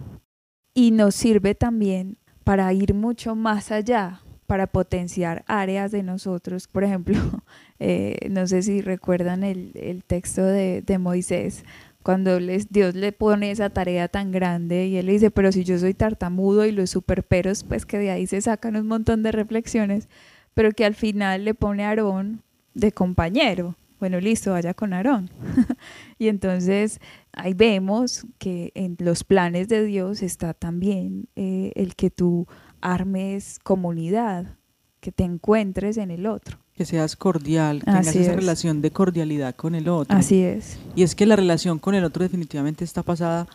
Y 0.72 0.90
nos 0.90 1.14
sirve 1.14 1.54
también 1.54 2.16
para 2.42 2.72
ir 2.72 2.94
mucho 2.94 3.34
más 3.34 3.72
allá, 3.72 4.22
para 4.46 4.66
potenciar 4.66 5.44
áreas 5.46 5.90
de 5.90 6.02
nosotros. 6.02 6.66
Por 6.66 6.82
ejemplo, 6.82 7.18
eh, 7.78 8.26
no 8.30 8.46
sé 8.46 8.62
si 8.62 8.80
recuerdan 8.80 9.44
el, 9.44 9.72
el 9.74 10.02
texto 10.02 10.42
de, 10.42 10.80
de, 10.80 10.96
Moisés, 10.96 11.62
cuando 12.04 12.38
les, 12.38 12.70
Dios 12.70 12.94
le 12.94 13.10
pone 13.10 13.50
esa 13.50 13.70
tarea 13.70 14.06
tan 14.06 14.30
grande 14.30 14.86
y 14.86 14.96
él 14.96 15.06
le 15.06 15.12
dice, 15.12 15.32
pero 15.32 15.50
si 15.50 15.64
yo 15.64 15.76
soy 15.78 15.94
tartamudo 15.94 16.64
y 16.64 16.70
los 16.70 16.90
superperos, 16.90 17.64
pues 17.64 17.84
que 17.84 17.98
de 17.98 18.12
ahí 18.12 18.28
se 18.28 18.40
sacan 18.40 18.76
un 18.76 18.86
montón 18.86 19.24
de 19.24 19.32
reflexiones, 19.32 20.08
pero 20.54 20.70
que 20.70 20.84
al 20.84 20.94
final 20.94 21.44
le 21.44 21.54
pone 21.54 21.84
a 21.84 21.88
Aarón 21.88 22.42
de 22.74 22.92
compañero 22.92 23.74
bueno, 24.04 24.20
listo, 24.20 24.50
vaya 24.50 24.74
con 24.74 24.92
Aarón. 24.92 25.30
y 26.18 26.28
entonces 26.28 27.00
ahí 27.32 27.54
vemos 27.54 28.26
que 28.36 28.70
en 28.74 28.96
los 28.98 29.24
planes 29.24 29.68
de 29.68 29.82
Dios 29.82 30.22
está 30.22 30.52
también 30.52 31.28
eh, 31.36 31.72
el 31.74 31.94
que 31.94 32.10
tú 32.10 32.46
armes 32.82 33.58
comunidad, 33.62 34.58
que 35.00 35.10
te 35.10 35.24
encuentres 35.24 35.96
en 35.96 36.10
el 36.10 36.26
otro. 36.26 36.58
Que 36.76 36.84
seas 36.84 37.14
cordial, 37.14 37.80
que 37.80 37.86
tengas 37.86 38.16
esa 38.16 38.34
relación 38.34 38.82
de 38.82 38.90
cordialidad 38.90 39.54
con 39.54 39.74
el 39.74 39.88
otro. 39.88 40.16
Así 40.16 40.42
es. 40.42 40.76
Y 40.96 41.04
es 41.04 41.14
que 41.14 41.24
la 41.24 41.36
relación 41.36 41.78
con 41.78 41.94
el 41.94 42.04
otro 42.04 42.24
definitivamente 42.24 42.84
está 42.84 43.02
pasada 43.02 43.46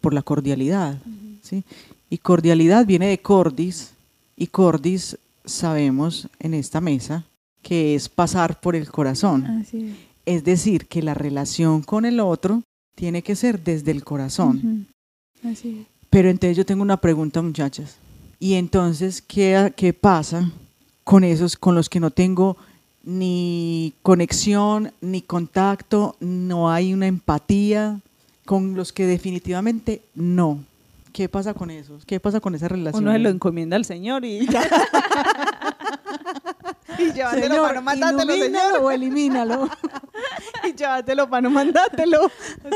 por 0.00 0.12
la 0.12 0.22
cordialidad. 0.22 0.98
¿sí? 1.42 1.64
Y 2.10 2.18
cordialidad 2.18 2.84
viene 2.84 3.06
de 3.06 3.18
cordis, 3.18 3.92
y 4.36 4.48
cordis 4.48 5.16
sabemos 5.44 6.28
en 6.38 6.54
esta 6.54 6.80
mesa 6.80 7.24
que 7.62 7.94
es 7.94 8.08
pasar 8.08 8.60
por 8.60 8.76
el 8.76 8.90
corazón. 8.90 9.66
es. 10.26 10.44
decir, 10.44 10.86
que 10.86 11.02
la 11.02 11.14
relación 11.14 11.82
con 11.82 12.04
el 12.04 12.20
otro 12.20 12.62
tiene 12.94 13.22
que 13.22 13.36
ser 13.36 13.62
desde 13.62 13.90
el 13.90 14.04
corazón. 14.04 14.86
Pero 16.10 16.30
entonces 16.30 16.56
yo 16.56 16.66
tengo 16.66 16.82
una 16.82 16.98
pregunta, 16.98 17.42
muchachas. 17.42 17.96
¿Y 18.38 18.54
entonces 18.54 19.22
qué, 19.22 19.72
qué 19.76 19.92
pasa 19.92 20.52
con 21.04 21.22
esos 21.24 21.56
con 21.56 21.74
los 21.74 21.88
que 21.88 22.00
no 22.00 22.10
tengo 22.10 22.56
ni 23.04 23.92
conexión, 24.02 24.92
ni 25.00 25.22
contacto, 25.22 26.16
no 26.20 26.70
hay 26.70 26.94
una 26.94 27.06
empatía 27.06 28.00
con 28.46 28.74
los 28.74 28.92
que 28.92 29.06
definitivamente 29.06 30.02
no. 30.14 30.64
¿Qué 31.12 31.28
pasa 31.28 31.54
con 31.54 31.70
eso? 31.70 31.98
¿Qué 32.06 32.18
pasa 32.18 32.40
con 32.40 32.54
esa 32.54 32.66
relación? 32.66 33.04
Uno 33.04 33.12
se 33.12 33.20
lo 33.20 33.28
encomienda 33.28 33.76
al 33.76 33.84
Señor 33.84 34.24
y 34.24 34.46
ya. 34.48 34.62
y 36.98 37.12
llévatelo 37.12 37.62
para 37.62 37.74
no 37.74 37.82
mandártelo, 37.82 38.32
Señor. 38.34 38.80
o 38.80 38.90
elimínalo. 38.90 39.68
y 40.64 40.74
llévatelo 40.74 41.28
para 41.28 41.42
no 41.42 41.50
mandártelo. 41.50 42.30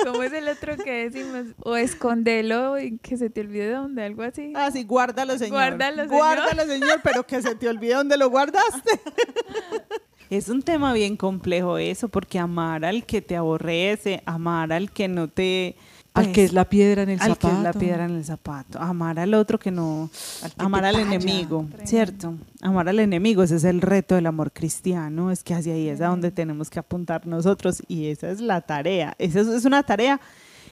¿Cómo 0.04 0.22
es 0.22 0.32
el 0.32 0.48
otro 0.48 0.76
que 0.76 1.08
decimos? 1.08 1.54
O 1.62 1.76
escondelo 1.76 2.78
y 2.78 2.98
que 2.98 3.16
se 3.16 3.30
te 3.30 3.40
olvide 3.40 3.70
dónde, 3.70 4.04
algo 4.04 4.22
así. 4.22 4.52
Ah, 4.54 4.70
sí, 4.70 4.84
guárdalo, 4.84 5.38
Señor. 5.38 5.52
Guárdalo, 5.52 6.02
Señor. 6.04 6.16
Guárdalo, 6.16 6.66
Señor, 6.66 7.00
pero 7.02 7.26
que 7.26 7.42
se 7.42 7.54
te 7.54 7.68
olvide 7.68 7.94
dónde 7.94 8.16
lo 8.16 8.30
guardaste. 8.30 9.00
Es 10.30 10.50
un 10.50 10.60
tema 10.60 10.92
bien 10.92 11.16
complejo 11.16 11.78
eso, 11.78 12.08
porque 12.10 12.38
amar 12.38 12.84
al 12.84 13.06
que 13.06 13.22
te 13.22 13.34
aborrece, 13.34 14.22
amar 14.26 14.74
al 14.74 14.90
que 14.90 15.08
no 15.08 15.28
te 15.28 15.74
al 16.18 16.24
pues, 16.26 16.34
que 16.34 16.44
es 16.44 16.52
la 16.52 16.64
piedra 16.64 17.02
en 17.02 17.10
el 17.10 17.20
al 17.20 17.28
zapato. 17.30 17.48
que 17.48 17.54
es 17.56 17.62
la 17.62 17.72
piedra 17.72 18.04
en 18.04 18.10
el 18.12 18.24
zapato. 18.24 18.78
Amar 18.80 19.18
al 19.18 19.34
otro 19.34 19.58
que 19.58 19.70
no. 19.70 20.10
Al 20.42 20.52
que 20.52 20.64
amar 20.64 20.84
al 20.84 20.94
talla. 20.94 21.06
enemigo, 21.06 21.64
Tremendo. 21.68 21.86
¿cierto? 21.86 22.34
Amar 22.62 22.88
al 22.88 22.98
enemigo, 23.00 23.42
ese 23.42 23.56
es 23.56 23.64
el 23.64 23.80
reto 23.80 24.14
del 24.14 24.26
amor 24.26 24.52
cristiano. 24.52 25.30
Es 25.30 25.42
que 25.42 25.54
hacia 25.54 25.74
ahí 25.74 25.88
es 25.88 26.00
a 26.00 26.08
donde 26.08 26.30
tenemos 26.30 26.70
que 26.70 26.78
apuntar 26.78 27.26
nosotros 27.26 27.82
y 27.88 28.06
esa 28.06 28.30
es 28.30 28.40
la 28.40 28.60
tarea. 28.60 29.14
Esa 29.18 29.40
es, 29.40 29.48
es 29.48 29.64
una 29.64 29.82
tarea 29.82 30.20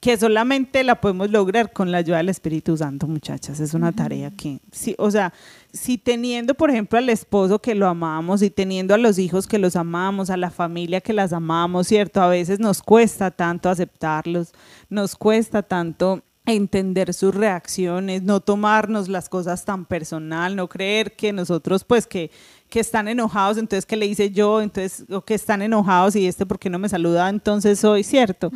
que 0.01 0.17
solamente 0.17 0.85
la 0.85 1.01
podemos 1.01 1.31
lograr 1.31 1.73
con 1.73 1.93
la 1.93 1.99
ayuda 1.99 2.19
del 2.19 2.29
Espíritu 2.29 2.77
Santo, 2.77 3.07
muchachas. 3.07 3.61
Es 3.61 3.75
una 3.75 3.93
tarea 3.93 4.31
que, 4.31 4.61
sí, 4.73 4.95
o 4.99 5.11
sea, 5.11 5.33
si 5.73 5.99
teniendo, 5.99 6.55
por 6.55 6.71
ejemplo, 6.71 6.99
al 6.99 7.09
esposo 7.09 7.61
que 7.61 7.75
lo 7.75 7.87
amamos 7.89 8.43
y 8.43 8.51
teniendo 8.51 8.95
a 8.95 8.99
los 8.99 9.19
hijos 9.19 9.47
que 9.47 9.59
los 9.59 9.77
amamos, 9.77 10.31
a 10.31 10.37
la 10.37 10.51
familia 10.51 11.01
que 11.01 11.13
las 11.13 11.33
amamos, 11.33 11.89
¿cierto? 11.89 12.21
A 12.21 12.29
veces 12.29 12.61
nos 12.61 12.83
cuesta 12.83 13.31
tanto 13.31 13.69
aceptarlos, 13.69 14.53
nos 14.89 15.17
cuesta 15.17 15.63
tanto 15.63 16.23
entender 16.47 17.13
sus 17.13 17.35
reacciones, 17.35 18.23
no 18.23 18.41
tomarnos 18.41 19.09
las 19.09 19.29
cosas 19.29 19.65
tan 19.65 19.85
personal, 19.85 20.55
no 20.55 20.69
creer 20.69 21.17
que 21.17 21.33
nosotros 21.33 21.83
pues 21.83 22.07
que, 22.07 22.31
que 22.71 22.81
están 22.81 23.09
enojados, 23.09 23.59
entonces 23.59 23.85
que 23.85 23.97
le 23.97 24.07
hice 24.07 24.31
yo, 24.31 24.63
entonces 24.63 25.05
o 25.11 25.23
que 25.23 25.35
están 25.35 25.61
enojados 25.61 26.15
y 26.15 26.27
este 26.27 26.47
porque 26.47 26.71
no 26.71 26.79
me 26.79 26.89
saluda, 26.89 27.29
entonces 27.29 27.81
soy 27.81 28.05
cierto. 28.05 28.53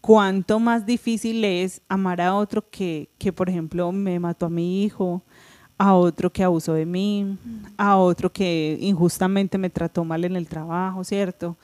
Cuánto 0.00 0.58
más 0.58 0.86
difícil 0.86 1.44
es 1.44 1.82
amar 1.88 2.20
a 2.20 2.34
otro 2.34 2.64
que, 2.70 3.10
que, 3.18 3.32
por 3.32 3.50
ejemplo, 3.50 3.92
me 3.92 4.18
mató 4.18 4.46
a 4.46 4.50
mi 4.50 4.82
hijo, 4.82 5.22
a 5.80 5.94
otro 5.94 6.30
que 6.30 6.44
abusó 6.44 6.74
de 6.74 6.84
mí, 6.84 7.38
a 7.78 7.96
otro 7.96 8.30
que 8.30 8.76
injustamente 8.80 9.56
me 9.56 9.70
trató 9.70 10.04
mal 10.04 10.24
en 10.26 10.36
el 10.36 10.46
trabajo, 10.46 11.02
¿cierto? 11.04 11.56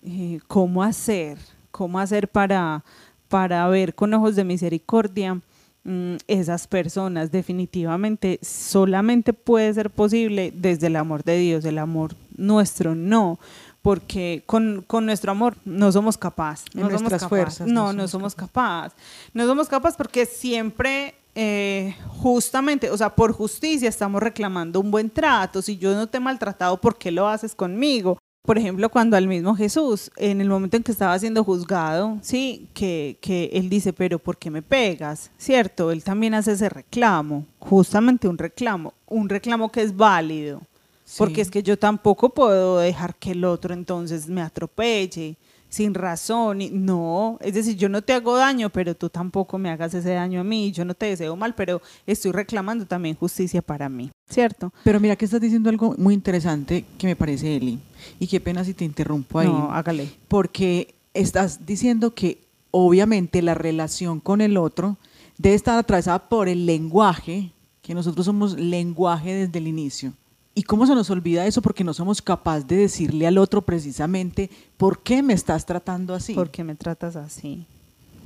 Eh, 0.00 0.38
¿Cómo 0.46 0.82
hacer? 0.82 1.38
¿Cómo 1.72 1.98
hacer 1.98 2.28
para, 2.28 2.84
para 3.28 3.66
ver 3.68 3.94
con 3.94 4.14
ojos 4.14 4.36
de 4.36 4.44
misericordia 4.44 5.40
mm, 5.82 6.14
esas 6.28 6.68
personas? 6.68 7.32
Definitivamente 7.32 8.38
solamente 8.42 9.32
puede 9.32 9.74
ser 9.74 9.90
posible 9.90 10.52
desde 10.54 10.86
el 10.86 10.94
amor 10.94 11.24
de 11.24 11.38
Dios, 11.38 11.64
el 11.64 11.78
amor 11.78 12.14
nuestro 12.36 12.94
no, 12.94 13.40
porque 13.84 14.42
con, 14.46 14.82
con 14.86 15.04
nuestro 15.04 15.30
amor 15.30 15.58
no 15.66 15.92
somos 15.92 16.16
capaces. 16.16 16.64
No 16.74 16.90
somos 16.90 17.10
capaz. 17.10 17.28
fuerzas, 17.28 17.66
No, 17.66 17.92
no 17.92 18.08
somos 18.08 18.34
capaces. 18.34 18.98
No 19.34 19.44
somos 19.44 19.68
capaces 19.68 19.98
porque 19.98 20.24
siempre, 20.24 21.14
eh, 21.34 21.94
justamente, 22.08 22.90
o 22.90 22.96
sea, 22.96 23.14
por 23.14 23.32
justicia 23.32 23.90
estamos 23.90 24.22
reclamando 24.22 24.80
un 24.80 24.90
buen 24.90 25.10
trato. 25.10 25.60
Si 25.60 25.76
yo 25.76 25.92
no 25.92 26.06
te 26.06 26.16
he 26.16 26.20
maltratado, 26.20 26.80
¿por 26.80 26.96
qué 26.96 27.10
lo 27.10 27.28
haces 27.28 27.54
conmigo? 27.54 28.16
Por 28.46 28.56
ejemplo, 28.56 28.88
cuando 28.88 29.18
al 29.18 29.28
mismo 29.28 29.54
Jesús, 29.54 30.10
en 30.16 30.40
el 30.40 30.48
momento 30.48 30.78
en 30.78 30.82
que 30.82 30.92
estaba 30.92 31.18
siendo 31.18 31.44
juzgado, 31.44 32.16
sí, 32.22 32.70
que, 32.72 33.18
que 33.20 33.50
él 33.52 33.68
dice, 33.68 33.92
pero 33.92 34.18
¿por 34.18 34.38
qué 34.38 34.50
me 34.50 34.62
pegas? 34.62 35.30
¿Cierto? 35.36 35.90
Él 35.90 36.02
también 36.02 36.32
hace 36.32 36.52
ese 36.52 36.70
reclamo, 36.70 37.44
justamente 37.58 38.28
un 38.28 38.38
reclamo, 38.38 38.94
un 39.06 39.28
reclamo 39.28 39.70
que 39.70 39.82
es 39.82 39.94
válido. 39.94 40.62
Porque 41.18 41.40
es 41.40 41.50
que 41.50 41.62
yo 41.62 41.78
tampoco 41.78 42.30
puedo 42.30 42.78
dejar 42.78 43.14
que 43.16 43.32
el 43.32 43.44
otro 43.44 43.72
entonces 43.74 44.28
me 44.28 44.40
atropelle 44.42 45.36
sin 45.68 45.92
razón. 45.94 46.60
y- 46.60 46.70
No, 46.70 47.36
es 47.40 47.54
decir, 47.54 47.76
yo 47.76 47.88
no 47.88 48.00
te 48.02 48.12
hago 48.12 48.36
daño, 48.36 48.70
pero 48.70 48.94
tú 48.94 49.08
tampoco 49.08 49.58
me 49.58 49.70
hagas 49.70 49.92
ese 49.94 50.10
daño 50.10 50.40
a 50.40 50.44
mí. 50.44 50.70
Yo 50.72 50.84
no 50.84 50.94
te 50.94 51.06
deseo 51.06 51.34
mal, 51.36 51.54
pero 51.54 51.82
estoy 52.06 52.30
reclamando 52.32 52.86
también 52.86 53.16
justicia 53.16 53.60
para 53.62 53.88
mí, 53.88 54.10
¿cierto? 54.28 54.72
Pero 54.84 55.00
mira 55.00 55.16
que 55.16 55.24
estás 55.24 55.40
diciendo 55.40 55.70
algo 55.70 55.94
muy 55.98 56.14
interesante 56.14 56.84
que 56.98 57.06
me 57.08 57.16
parece, 57.16 57.56
Eli. 57.56 57.78
Y 58.20 58.26
qué 58.28 58.40
pena 58.40 58.64
si 58.64 58.72
te 58.74 58.84
interrumpo 58.84 59.38
ahí. 59.40 59.48
No, 59.48 59.72
hágale. 59.72 60.08
porque 60.28 60.94
estás 61.12 61.64
diciendo 61.66 62.12
que 62.14 62.38
obviamente 62.70 63.40
la 63.42 63.54
relación 63.54 64.18
con 64.20 64.40
el 64.40 64.56
otro 64.56 64.96
debe 65.38 65.54
estar 65.54 65.78
atravesada 65.78 66.28
por 66.28 66.48
el 66.48 66.66
lenguaje, 66.66 67.52
que 67.82 67.94
nosotros 67.94 68.26
somos 68.26 68.58
lenguaje 68.58 69.32
desde 69.32 69.58
el 69.58 69.68
inicio. 69.68 70.12
¿Y 70.54 70.62
cómo 70.62 70.86
se 70.86 70.94
nos 70.94 71.10
olvida 71.10 71.46
eso? 71.46 71.60
Porque 71.60 71.82
no 71.82 71.92
somos 71.92 72.22
capaces 72.22 72.66
de 72.66 72.76
decirle 72.76 73.26
al 73.26 73.38
otro 73.38 73.62
precisamente, 73.62 74.50
¿por 74.76 75.02
qué 75.02 75.22
me 75.22 75.34
estás 75.34 75.66
tratando 75.66 76.14
así? 76.14 76.34
¿Por 76.34 76.50
qué 76.50 76.62
me 76.62 76.76
tratas 76.76 77.16
así? 77.16 77.66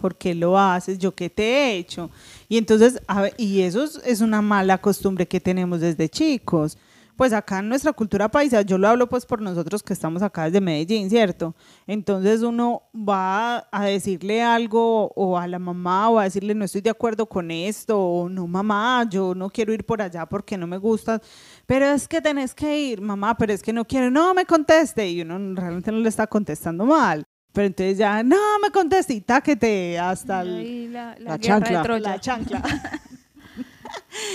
¿Por 0.00 0.14
qué 0.14 0.34
lo 0.34 0.58
haces? 0.58 0.98
¿Yo 0.98 1.14
qué 1.14 1.30
te 1.30 1.42
he 1.42 1.78
hecho? 1.78 2.10
Y 2.48 2.58
entonces, 2.58 3.00
a 3.08 3.28
y 3.36 3.62
eso 3.62 3.82
es, 3.82 4.00
es 4.04 4.20
una 4.20 4.42
mala 4.42 4.78
costumbre 4.78 5.26
que 5.26 5.40
tenemos 5.40 5.80
desde 5.80 6.08
chicos. 6.08 6.76
Pues 7.18 7.32
acá 7.32 7.58
en 7.58 7.68
nuestra 7.68 7.92
cultura 7.92 8.28
paisa, 8.28 8.62
yo 8.62 8.78
lo 8.78 8.86
hablo 8.86 9.08
pues 9.08 9.26
por 9.26 9.42
nosotros 9.42 9.82
que 9.82 9.92
estamos 9.92 10.22
acá 10.22 10.44
desde 10.44 10.60
Medellín, 10.60 11.10
¿cierto? 11.10 11.52
Entonces 11.84 12.42
uno 12.42 12.84
va 12.94 13.66
a 13.72 13.86
decirle 13.86 14.40
algo 14.40 15.08
o 15.16 15.36
a 15.36 15.48
la 15.48 15.58
mamá 15.58 16.10
o 16.10 16.20
a 16.20 16.22
decirle 16.22 16.54
no 16.54 16.64
estoy 16.64 16.80
de 16.80 16.90
acuerdo 16.90 17.26
con 17.26 17.50
esto 17.50 17.98
o 17.98 18.28
no 18.28 18.46
mamá, 18.46 19.04
yo 19.10 19.34
no 19.34 19.50
quiero 19.50 19.72
ir 19.72 19.84
por 19.84 20.00
allá 20.00 20.26
porque 20.26 20.56
no 20.56 20.68
me 20.68 20.78
gusta, 20.78 21.20
pero 21.66 21.86
es 21.86 22.06
que 22.06 22.22
tenés 22.22 22.54
que 22.54 22.78
ir, 22.78 23.00
mamá, 23.00 23.36
pero 23.36 23.52
es 23.52 23.64
que 23.64 23.72
no 23.72 23.84
quiero, 23.84 24.12
no 24.12 24.32
me 24.32 24.46
conteste 24.46 25.10
y 25.10 25.22
uno 25.22 25.60
realmente 25.60 25.90
no 25.90 25.98
le 25.98 26.10
está 26.10 26.28
contestando 26.28 26.86
mal. 26.86 27.24
Pero 27.52 27.66
entonces 27.66 27.98
ya, 27.98 28.22
no 28.22 28.60
me 28.62 28.70
conteste 28.70 29.14
y 29.14 29.22
táquete 29.22 29.98
hasta 29.98 30.42
el, 30.42 30.92
la, 30.92 31.36
chancla. 31.40 31.82
la 31.98 32.20
chancla. 32.20 32.62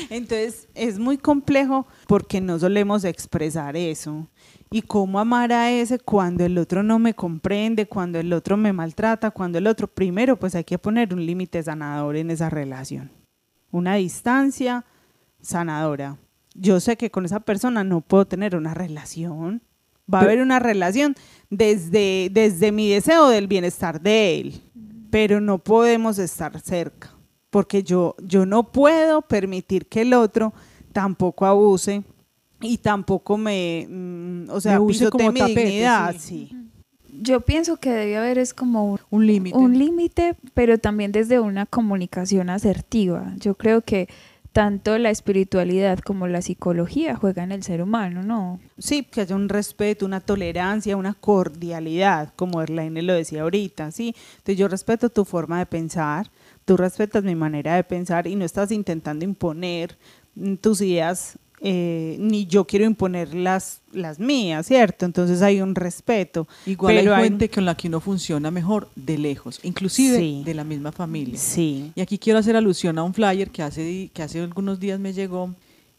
Entonces 0.10 0.68
es 0.76 1.00
muy 1.00 1.18
complejo 1.18 1.88
porque 2.08 2.42
no 2.42 2.60
solemos 2.60 3.04
expresar 3.04 3.76
eso. 3.76 4.28
Y 4.72 4.82
cómo 4.82 5.20
amar 5.20 5.54
a 5.54 5.72
ese 5.72 6.00
cuando 6.00 6.46
el 6.46 6.58
otro 6.58 6.82
no 6.82 6.98
me 6.98 7.14
comprende, 7.14 7.86
cuando 7.86 8.20
el 8.20 8.34
otro 8.34 8.58
me 8.58 8.74
maltrata, 8.74 9.32
cuando 9.32 9.58
el 9.60 9.68
otro, 9.68 9.88
primero 9.88 10.38
pues 10.38 10.56
hay 10.56 10.64
que 10.64 10.80
poner 10.80 11.14
un 11.14 11.26
límite 11.26 11.62
sanador 11.62 12.16
en 12.16 12.32
esa 12.32 12.50
relación. 12.50 13.12
Una 13.72 13.96
distancia 13.96 14.86
sanadora. 15.42 16.18
Yo 16.56 16.80
sé 16.80 16.98
que 16.98 17.12
con 17.12 17.26
esa 17.26 17.40
persona 17.40 17.84
no 17.84 18.02
puedo 18.02 18.26
tener 18.26 18.56
una 18.56 18.74
relación. 18.74 19.62
Va 20.12 20.20
a 20.20 20.24
haber 20.24 20.42
una 20.42 20.60
relación 20.60 21.16
desde, 21.50 22.30
desde 22.32 22.72
mi 22.72 22.90
deseo 22.90 23.30
del 23.30 23.48
bienestar 23.48 24.02
de 24.02 24.40
él, 24.40 24.62
pero 25.10 25.40
no 25.40 25.60
podemos 25.60 26.20
estar 26.20 26.60
cerca, 26.60 27.13
porque 27.54 27.84
yo, 27.84 28.16
yo 28.20 28.48
no 28.48 28.72
puedo 28.72 29.22
permitir 29.22 29.86
que 29.86 30.02
el 30.02 30.16
otro 30.16 30.54
tampoco 30.92 31.46
abuse 31.46 32.02
y 32.62 32.80
tampoco 32.80 33.38
me, 33.38 33.86
mm, 33.88 34.50
o 34.50 34.60
sea, 34.60 34.80
Me 34.80 34.86
use 34.86 35.12
como 35.12 35.32
mi 35.32 35.40
tapete, 35.40 35.60
dignidad. 35.66 36.16
sí. 36.18 36.48
sí. 36.50 36.58
Yo 37.22 37.42
pienso 37.42 37.78
que 37.78 37.92
debe 37.92 38.18
haber 38.18 38.40
es 38.40 38.56
como 38.56 38.94
un, 38.94 39.00
Un 39.12 39.28
límite. 39.28 39.56
un 39.56 39.78
límite, 39.78 40.36
pero 40.56 40.80
también 40.80 41.12
desde 41.12 41.40
una 41.40 41.68
comunicación 41.68 42.50
asertiva. 42.50 43.34
Yo 43.38 43.54
creo 43.54 43.82
que 43.82 44.10
tanto 44.52 44.98
la 44.98 45.12
espiritualidad 45.12 46.00
como 46.00 46.28
la 46.28 46.42
psicología 46.42 47.16
juegan 47.16 47.52
en 47.52 47.58
el 47.60 47.64
ser 47.64 47.84
humano, 47.84 48.24
¿no? 48.24 48.60
Sí, 48.80 49.04
que 49.04 49.22
haya 49.22 49.36
un 49.36 49.48
respeto, 49.48 50.08
una 50.08 50.22
tolerancia, 50.22 50.98
una 50.98 51.14
cordialidad, 51.14 52.34
como 52.36 52.64
Erlaine 52.64 53.04
lo 53.04 53.14
decía 53.14 53.44
ahorita, 53.44 53.92
¿sí? 53.92 54.16
Entonces 54.38 54.58
yo 54.58 54.68
respeto 54.68 55.10
tu 55.10 55.24
forma 55.24 55.60
de 55.60 55.68
pensar, 55.68 56.32
tú 56.66 56.78
respetas 56.78 57.24
mi 57.24 57.36
manera 57.36 57.76
de 57.76 57.84
pensar 57.84 58.28
y 58.28 58.36
no 58.36 58.46
estás 58.46 58.72
intentando 58.72 59.26
imponer 59.26 59.98
tus 60.62 60.82
ideas, 60.82 61.38
eh, 61.66 62.18
ni 62.20 62.46
yo 62.46 62.66
quiero 62.66 62.84
imponer 62.86 63.34
las, 63.34 63.82
las 63.94 64.20
mías, 64.20 64.66
¿cierto? 64.68 65.06
Entonces 65.06 65.42
hay 65.42 65.62
un 65.62 65.76
respeto. 65.76 66.48
Igual 66.66 66.96
pero 66.96 67.14
hay 67.16 67.24
hay- 67.24 67.30
gente 67.30 67.50
con 67.50 67.66
la 67.66 67.76
que 67.76 67.88
uno 67.88 68.02
funciona 68.02 68.52
mejor 68.52 68.90
de 68.96 69.18
lejos, 69.18 69.60
inclusive 69.64 70.18
Sí. 70.18 70.42
de 70.46 70.54
la 70.54 70.64
misma 70.64 70.92
familia. 70.92 71.38
Sí, 71.38 71.92
Y 71.96 72.02
aquí 72.02 72.18
quiero 72.18 72.40
hacer 72.40 72.56
alusión 72.56 72.98
a 72.98 73.04
un 73.04 73.14
flyer 73.14 73.50
que 73.50 73.62
hace, 73.64 74.10
que 74.14 74.24
hace 74.24 74.42
algunos 74.42 74.80
días 74.80 75.00
me 75.00 75.14
llegó, 75.14 75.54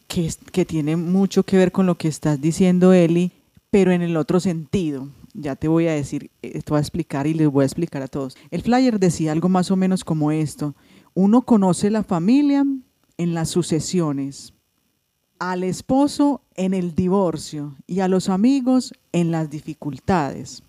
que, 0.09 0.27
es- 0.27 0.39
que 0.53 0.65
tiene 0.67 0.97
mucho 0.97 1.45
que 1.45 1.57
ver 1.57 1.73
con 1.73 1.87
lo 1.87 1.95
que 1.97 2.09
estás 2.09 2.41
diciendo, 2.41 2.93
Eli, 2.93 3.31
pero 3.71 3.91
en 3.93 4.03
el 4.03 4.17
otro 4.19 4.41
sentido. 4.41 5.09
Ya 5.35 5.57
te 5.57 5.67
voy 5.67 5.89
a 5.89 5.93
decir, 5.93 6.31
eh, 6.43 6.63
te 6.63 6.71
voy 6.71 6.79
a 6.79 6.81
explicar 6.81 7.27
y 7.27 7.35
les 7.35 7.49
voy 7.49 7.65
a 7.65 7.67
explicar 7.67 8.03
a 8.03 8.09
todos. 8.09 8.37
El 8.51 8.63
flyer 8.63 9.01
decía 9.01 9.33
algo 9.33 9.49
más 9.49 9.71
o 9.71 9.77
menos 9.77 10.05
como 10.05 10.31
esto. 10.31 10.75
Uno 11.13 11.43
conoce 11.43 11.91
la 11.91 12.05
familia 12.05 12.65
en 13.19 13.35
las 13.35 13.51
sucesiones, 13.51 14.55
al 15.39 15.65
esposo 15.65 16.43
en 16.55 16.73
el 16.73 16.95
divorcio 16.95 17.75
y 17.87 18.01
a 18.01 18.09
los 18.09 18.29
amigos 18.29 18.95
en 19.13 19.33
las 19.33 19.51
dificultades. 19.51 20.63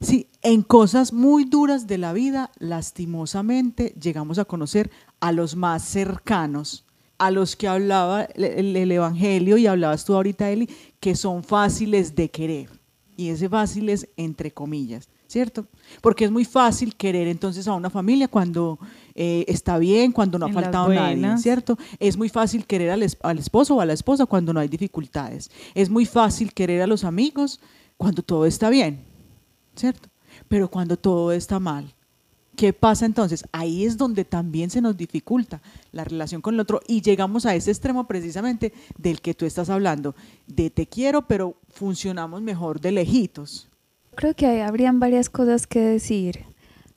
Sí, 0.00 0.28
en 0.42 0.62
cosas 0.62 1.12
muy 1.12 1.44
duras 1.44 1.88
de 1.88 1.98
la 1.98 2.12
vida, 2.12 2.52
lastimosamente, 2.58 3.94
llegamos 4.00 4.38
a 4.38 4.44
conocer 4.44 4.92
a 5.18 5.32
los 5.32 5.56
más 5.56 5.82
cercanos, 5.82 6.84
a 7.18 7.32
los 7.32 7.56
que 7.56 7.66
hablaba 7.66 8.22
el, 8.22 8.76
el 8.76 8.92
Evangelio 8.92 9.58
y 9.58 9.66
hablabas 9.66 10.04
tú 10.04 10.14
ahorita, 10.14 10.50
Eli, 10.52 10.68
que 11.00 11.16
son 11.16 11.42
fáciles 11.42 12.14
de 12.14 12.30
querer. 12.30 12.77
Y 13.18 13.30
ese 13.30 13.48
fácil 13.48 13.88
es 13.88 14.08
entre 14.16 14.52
comillas, 14.52 15.08
¿cierto? 15.26 15.66
Porque 16.00 16.24
es 16.24 16.30
muy 16.30 16.44
fácil 16.44 16.94
querer 16.94 17.26
entonces 17.26 17.66
a 17.66 17.74
una 17.74 17.90
familia 17.90 18.28
cuando 18.28 18.78
eh, 19.16 19.44
está 19.48 19.76
bien, 19.76 20.12
cuando 20.12 20.38
no 20.38 20.46
ha 20.46 20.48
En 20.50 20.54
faltado 20.54 20.88
nadie. 20.94 21.16
¿cierto? 21.38 21.76
Es 21.98 22.16
muy 22.16 22.28
fácil 22.28 22.64
querer 22.64 22.90
al, 22.90 23.02
es- 23.02 23.18
al 23.22 23.38
esposo 23.40 23.74
o 23.74 23.80
a 23.80 23.86
la 23.86 23.92
esposa 23.92 24.24
cuando 24.26 24.52
no 24.54 24.60
hay 24.60 24.68
dificultades. 24.68 25.50
Es 25.74 25.90
muy 25.90 26.06
fácil 26.06 26.52
querer 26.54 26.80
a 26.80 26.86
los 26.86 27.02
amigos 27.02 27.58
cuando 27.96 28.22
todo 28.22 28.46
está 28.46 28.70
bien, 28.70 29.00
¿cierto? 29.74 30.08
Pero 30.46 30.70
cuando 30.70 30.96
todo 30.96 31.32
está 31.32 31.58
mal, 31.58 31.92
¿qué 32.58 32.72
pasa 32.72 33.06
entonces? 33.06 33.44
Ahí 33.52 33.84
es 33.84 33.96
donde 33.96 34.24
también 34.24 34.68
se 34.68 34.80
nos 34.80 34.96
dificulta 34.96 35.62
la 35.92 36.02
relación 36.02 36.42
con 36.42 36.54
el 36.54 36.60
otro 36.60 36.80
y 36.88 37.02
llegamos 37.02 37.46
a 37.46 37.54
ese 37.54 37.70
extremo 37.70 38.08
precisamente 38.08 38.72
del 38.98 39.20
que 39.20 39.32
tú 39.32 39.46
estás 39.46 39.70
hablando, 39.70 40.16
de 40.48 40.68
te 40.68 40.88
quiero, 40.88 41.28
pero 41.28 41.54
funcionamos 41.68 42.42
mejor 42.42 42.80
de 42.80 42.90
lejitos. 42.90 43.68
Creo 44.16 44.34
que 44.34 44.46
ahí 44.46 44.58
habrían 44.58 44.98
varias 44.98 45.30
cosas 45.30 45.68
que 45.68 45.78
decir. 45.78 46.46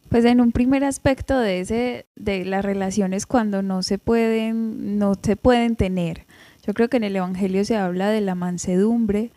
Pues 0.10 0.26
en 0.26 0.42
un 0.42 0.52
primer 0.52 0.84
aspecto 0.84 1.38
de 1.38 1.60
ese 1.60 2.08
de 2.16 2.44
las 2.44 2.66
relaciones 2.66 3.28
cuando 3.28 3.62
no 3.62 3.84
se 3.84 4.00
pueden 4.00 4.98
no 4.98 5.14
se 5.22 5.36
pueden 5.36 5.76
tener. 5.76 6.26
Yo 6.66 6.74
creo 6.74 6.90
que 6.90 6.98
en 6.98 7.04
el 7.04 7.16
evangelio 7.16 7.64
se 7.66 7.78
habla 7.78 8.10
de 8.10 8.22
la 8.22 8.34
mansedumbre, 8.34 9.32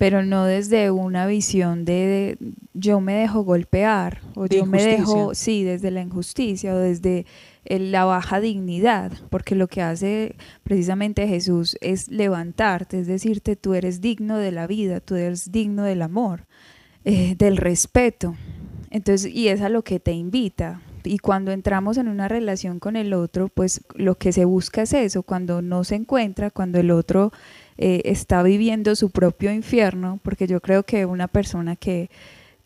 pero 0.00 0.24
no 0.24 0.46
desde 0.46 0.90
una 0.90 1.26
visión 1.26 1.84
de, 1.84 1.92
de 2.38 2.38
yo 2.72 3.02
me 3.02 3.12
dejo 3.12 3.42
golpear 3.42 4.22
o 4.34 4.48
De 4.48 4.56
yo 4.56 4.64
me 4.64 4.82
dejo, 4.82 5.34
sí, 5.34 5.62
desde 5.62 5.90
la 5.90 6.00
injusticia 6.00 6.74
o 6.74 6.78
desde 6.78 7.26
el- 7.66 7.92
la 7.92 8.06
baja 8.06 8.40
dignidad, 8.40 9.12
porque 9.28 9.54
lo 9.54 9.68
que 9.68 9.82
hace 9.82 10.36
precisamente 10.62 11.28
Jesús 11.28 11.76
es 11.82 12.08
levantarte, 12.08 12.98
es 13.00 13.06
decirte 13.08 13.56
tú 13.56 13.74
eres 13.74 14.00
digno 14.00 14.38
de 14.38 14.52
la 14.52 14.66
vida, 14.66 15.00
tú 15.00 15.16
eres 15.16 15.52
digno 15.52 15.82
del 15.82 16.00
amor 16.00 16.46
eh, 17.04 17.34
del 17.36 17.58
respeto. 17.58 18.36
Entonces, 18.90 19.30
y 19.30 19.48
es 19.48 19.60
a 19.60 19.68
lo 19.68 19.82
que 19.82 20.00
te 20.00 20.12
invita. 20.12 20.80
Y 21.04 21.18
cuando 21.18 21.50
entramos 21.52 21.96
en 21.96 22.08
una 22.08 22.26
relación 22.28 22.78
con 22.78 22.96
el 22.96 23.12
otro, 23.14 23.48
pues 23.48 23.80
lo 23.94 24.16
que 24.16 24.32
se 24.32 24.44
busca 24.44 24.82
es 24.82 24.92
eso, 24.92 25.22
cuando 25.22 25.62
no 25.62 25.82
se 25.84 25.94
encuentra, 25.94 26.50
cuando 26.50 26.78
el 26.78 26.90
otro 26.90 27.32
eh, 27.82 28.02
está 28.04 28.42
viviendo 28.42 28.94
su 28.94 29.08
propio 29.08 29.50
infierno, 29.50 30.20
porque 30.22 30.46
yo 30.46 30.60
creo 30.60 30.82
que 30.82 31.06
una 31.06 31.28
persona 31.28 31.76
que, 31.76 32.10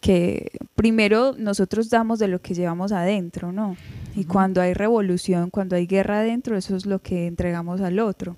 que 0.00 0.50
primero 0.74 1.36
nosotros 1.38 1.88
damos 1.88 2.18
de 2.18 2.26
lo 2.26 2.42
que 2.42 2.52
llevamos 2.52 2.90
adentro, 2.90 3.52
¿no? 3.52 3.76
Y 4.16 4.24
cuando 4.24 4.60
hay 4.60 4.74
revolución, 4.74 5.50
cuando 5.50 5.76
hay 5.76 5.86
guerra 5.86 6.18
adentro, 6.18 6.56
eso 6.56 6.74
es 6.74 6.84
lo 6.84 6.98
que 6.98 7.28
entregamos 7.28 7.80
al 7.80 8.00
otro, 8.00 8.36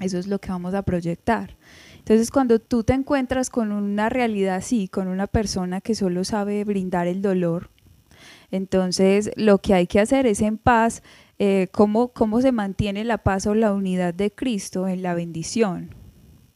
eso 0.00 0.16
es 0.16 0.26
lo 0.26 0.38
que 0.38 0.48
vamos 0.48 0.72
a 0.72 0.80
proyectar. 0.80 1.58
Entonces, 1.98 2.30
cuando 2.30 2.58
tú 2.58 2.84
te 2.84 2.94
encuentras 2.94 3.50
con 3.50 3.70
una 3.70 4.08
realidad 4.08 4.56
así, 4.56 4.88
con 4.88 5.08
una 5.08 5.26
persona 5.26 5.82
que 5.82 5.94
solo 5.94 6.24
sabe 6.24 6.64
brindar 6.64 7.06
el 7.06 7.20
dolor, 7.20 7.68
entonces 8.50 9.30
lo 9.36 9.58
que 9.58 9.74
hay 9.74 9.86
que 9.86 10.00
hacer 10.00 10.26
es 10.26 10.40
en 10.40 10.56
paz, 10.56 11.02
eh, 11.38 11.68
cómo, 11.70 12.08
cómo 12.08 12.40
se 12.40 12.50
mantiene 12.50 13.04
la 13.04 13.18
paz 13.18 13.46
o 13.46 13.54
la 13.54 13.74
unidad 13.74 14.14
de 14.14 14.30
Cristo 14.30 14.88
en 14.88 15.02
la 15.02 15.12
bendición, 15.12 15.90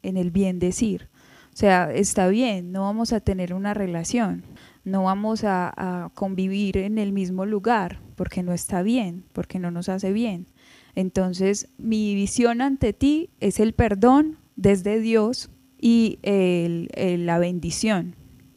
en 0.03 0.17
el 0.17 0.31
bien 0.31 0.59
decir. 0.59 1.09
O 1.53 1.57
sea, 1.59 1.93
está 1.93 2.29
bien, 2.29 2.71
no 2.73 2.83
vamos 2.83 3.13
a 3.13 3.21
tener 3.21 3.53
una 3.53 3.75
relación, 3.75 4.45
no 4.85 5.05
vamos 5.05 5.43
a, 5.45 5.73
a 6.05 6.09
convivir 6.11 6.77
en 6.79 6.99
el 6.99 7.13
mismo 7.13 7.47
lugar, 7.47 8.01
porque 8.15 8.43
no 8.43 8.53
está 8.53 8.83
bien, 8.83 9.25
porque 9.33 9.59
no 9.59 9.71
nos 9.71 9.89
hace 9.89 10.13
bien. 10.13 10.47
Entonces, 10.95 11.69
mi 11.79 12.15
visión 12.15 12.61
ante 12.61 12.93
ti 12.93 13.31
es 13.41 13.61
el 13.61 13.73
perdón 13.73 14.37
desde 14.57 15.01
Dios 15.01 15.51
y 15.81 16.19
el- 16.23 16.89
el- 16.95 17.27
la 17.27 17.39
bendición. 17.39 18.15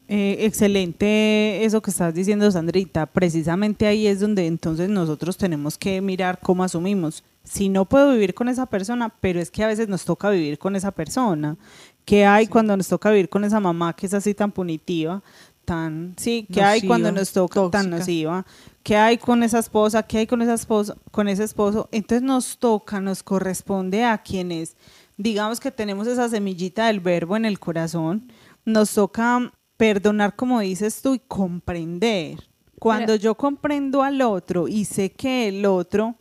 Eh, 0.08 0.46
excelente 0.46 1.64
eso 1.64 1.82
que 1.82 1.92
estás 1.92 2.14
diciendo, 2.14 2.50
Sandrita. 2.52 3.06
Precisamente 3.06 3.88
ahí 3.88 4.08
es 4.08 4.20
donde 4.20 4.46
entonces 4.48 4.90
nosotros 4.90 5.38
tenemos 5.38 5.78
que 5.78 6.02
mirar 6.02 6.40
cómo 6.42 6.64
asumimos. 6.64 7.24
Si 7.44 7.70
no 7.70 7.86
puedo 7.86 8.12
vivir 8.12 8.34
con 8.34 8.50
esa 8.50 8.66
persona, 8.66 9.10
pero 9.20 9.40
es 9.40 9.50
que 9.52 9.64
a 9.64 9.68
veces 9.68 9.88
nos 9.88 10.06
toca 10.06 10.30
vivir 10.30 10.60
con 10.60 10.76
esa 10.76 10.92
persona. 10.92 11.58
¿Qué 12.06 12.26
hay 12.26 12.48
cuando 12.48 12.76
nos 12.78 12.88
toca 12.88 13.10
vivir 13.10 13.30
con 13.30 13.44
esa 13.44 13.60
mamá 13.60 13.94
que 13.96 14.06
es 14.06 14.14
así 14.14 14.34
tan 14.34 14.52
punitiva? 14.52 15.22
Tan, 15.66 16.16
sí, 16.18 16.48
¿qué 16.52 16.62
hay 16.62 16.82
cuando 16.82 17.12
Nociva, 17.12 17.22
nos 17.22 17.32
toca 17.32 17.62
tan 17.70 17.92
tóxica. 17.92 17.98
nociva? 17.98 18.46
¿Qué 18.84 18.98
hay 18.98 19.18
con 19.18 19.44
esa 19.44 19.60
esposa? 19.60 20.04
¿Qué 20.04 20.20
hay 20.20 20.28
con 20.28 20.42
esa 20.42 20.56
esposa, 20.56 20.96
con 21.12 21.28
ese 21.28 21.44
esposo? 21.44 21.88
Entonces 21.92 22.24
nos 22.24 22.58
toca, 22.58 23.00
nos 23.00 23.22
corresponde 23.22 24.04
a 24.04 24.18
quienes, 24.18 24.76
digamos 25.18 25.60
que 25.60 25.72
tenemos 25.72 26.08
esa 26.08 26.30
semillita 26.30 26.88
del 26.88 27.00
verbo 27.00 27.36
en 27.38 27.46
el 27.46 27.60
corazón, 27.60 28.32
nos 28.66 28.94
toca 28.94 29.52
perdonar 29.78 30.36
como 30.36 30.60
dices 30.60 31.02
tú 31.02 31.16
y 31.16 31.20
comprender. 31.20 32.40
Cuando 32.80 33.16
yo 33.16 33.36
comprendo 33.36 34.02
al 34.02 34.22
otro 34.22 34.68
y 34.68 34.86
sé 34.86 35.12
que 35.12 35.48
el 35.48 35.66
otro 35.68 36.16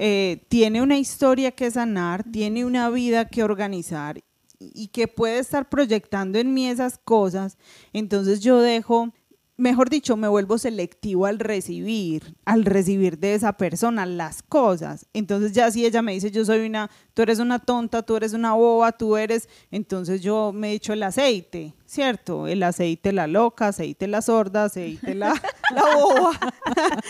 eh, 0.00 0.44
tiene 0.46 0.80
una 0.80 0.96
historia 0.96 1.50
que 1.50 1.72
sanar, 1.72 2.22
tiene 2.22 2.64
una 2.64 2.88
vida 2.88 3.28
que 3.28 3.42
organizar 3.42 4.22
y 4.60 4.88
que 4.88 5.08
puede 5.08 5.40
estar 5.40 5.68
proyectando 5.68 6.38
en 6.38 6.54
mí 6.54 6.68
esas 6.68 6.98
cosas, 6.98 7.58
entonces 7.92 8.38
yo 8.38 8.60
dejo, 8.60 9.12
mejor 9.58 9.90
dicho, 9.90 10.16
me 10.16 10.28
vuelvo 10.28 10.56
selectivo 10.56 11.26
al 11.26 11.40
recibir, 11.40 12.36
al 12.46 12.64
recibir 12.64 13.18
de 13.18 13.34
esa 13.34 13.52
persona 13.54 14.06
las 14.06 14.42
cosas. 14.42 15.06
Entonces 15.12 15.52
ya 15.52 15.70
si 15.70 15.84
ella 15.84 16.00
me 16.00 16.12
dice, 16.12 16.30
yo 16.30 16.44
soy 16.44 16.64
una, 16.66 16.88
tú 17.12 17.22
eres 17.22 17.40
una 17.40 17.58
tonta, 17.58 18.02
tú 18.02 18.16
eres 18.16 18.32
una 18.32 18.54
boba, 18.54 18.92
tú 18.92 19.16
eres, 19.16 19.48
entonces 19.70 20.22
yo 20.22 20.52
me 20.54 20.72
echo 20.72 20.92
el 20.92 21.02
aceite, 21.02 21.74
¿cierto? 21.86 22.46
El 22.46 22.62
aceite 22.62 23.12
la 23.12 23.26
loca, 23.26 23.68
aceite 23.68 24.06
la 24.06 24.22
sorda, 24.22 24.64
aceite 24.64 25.14
la, 25.16 25.34
la 25.74 25.96
boba. 25.96 26.38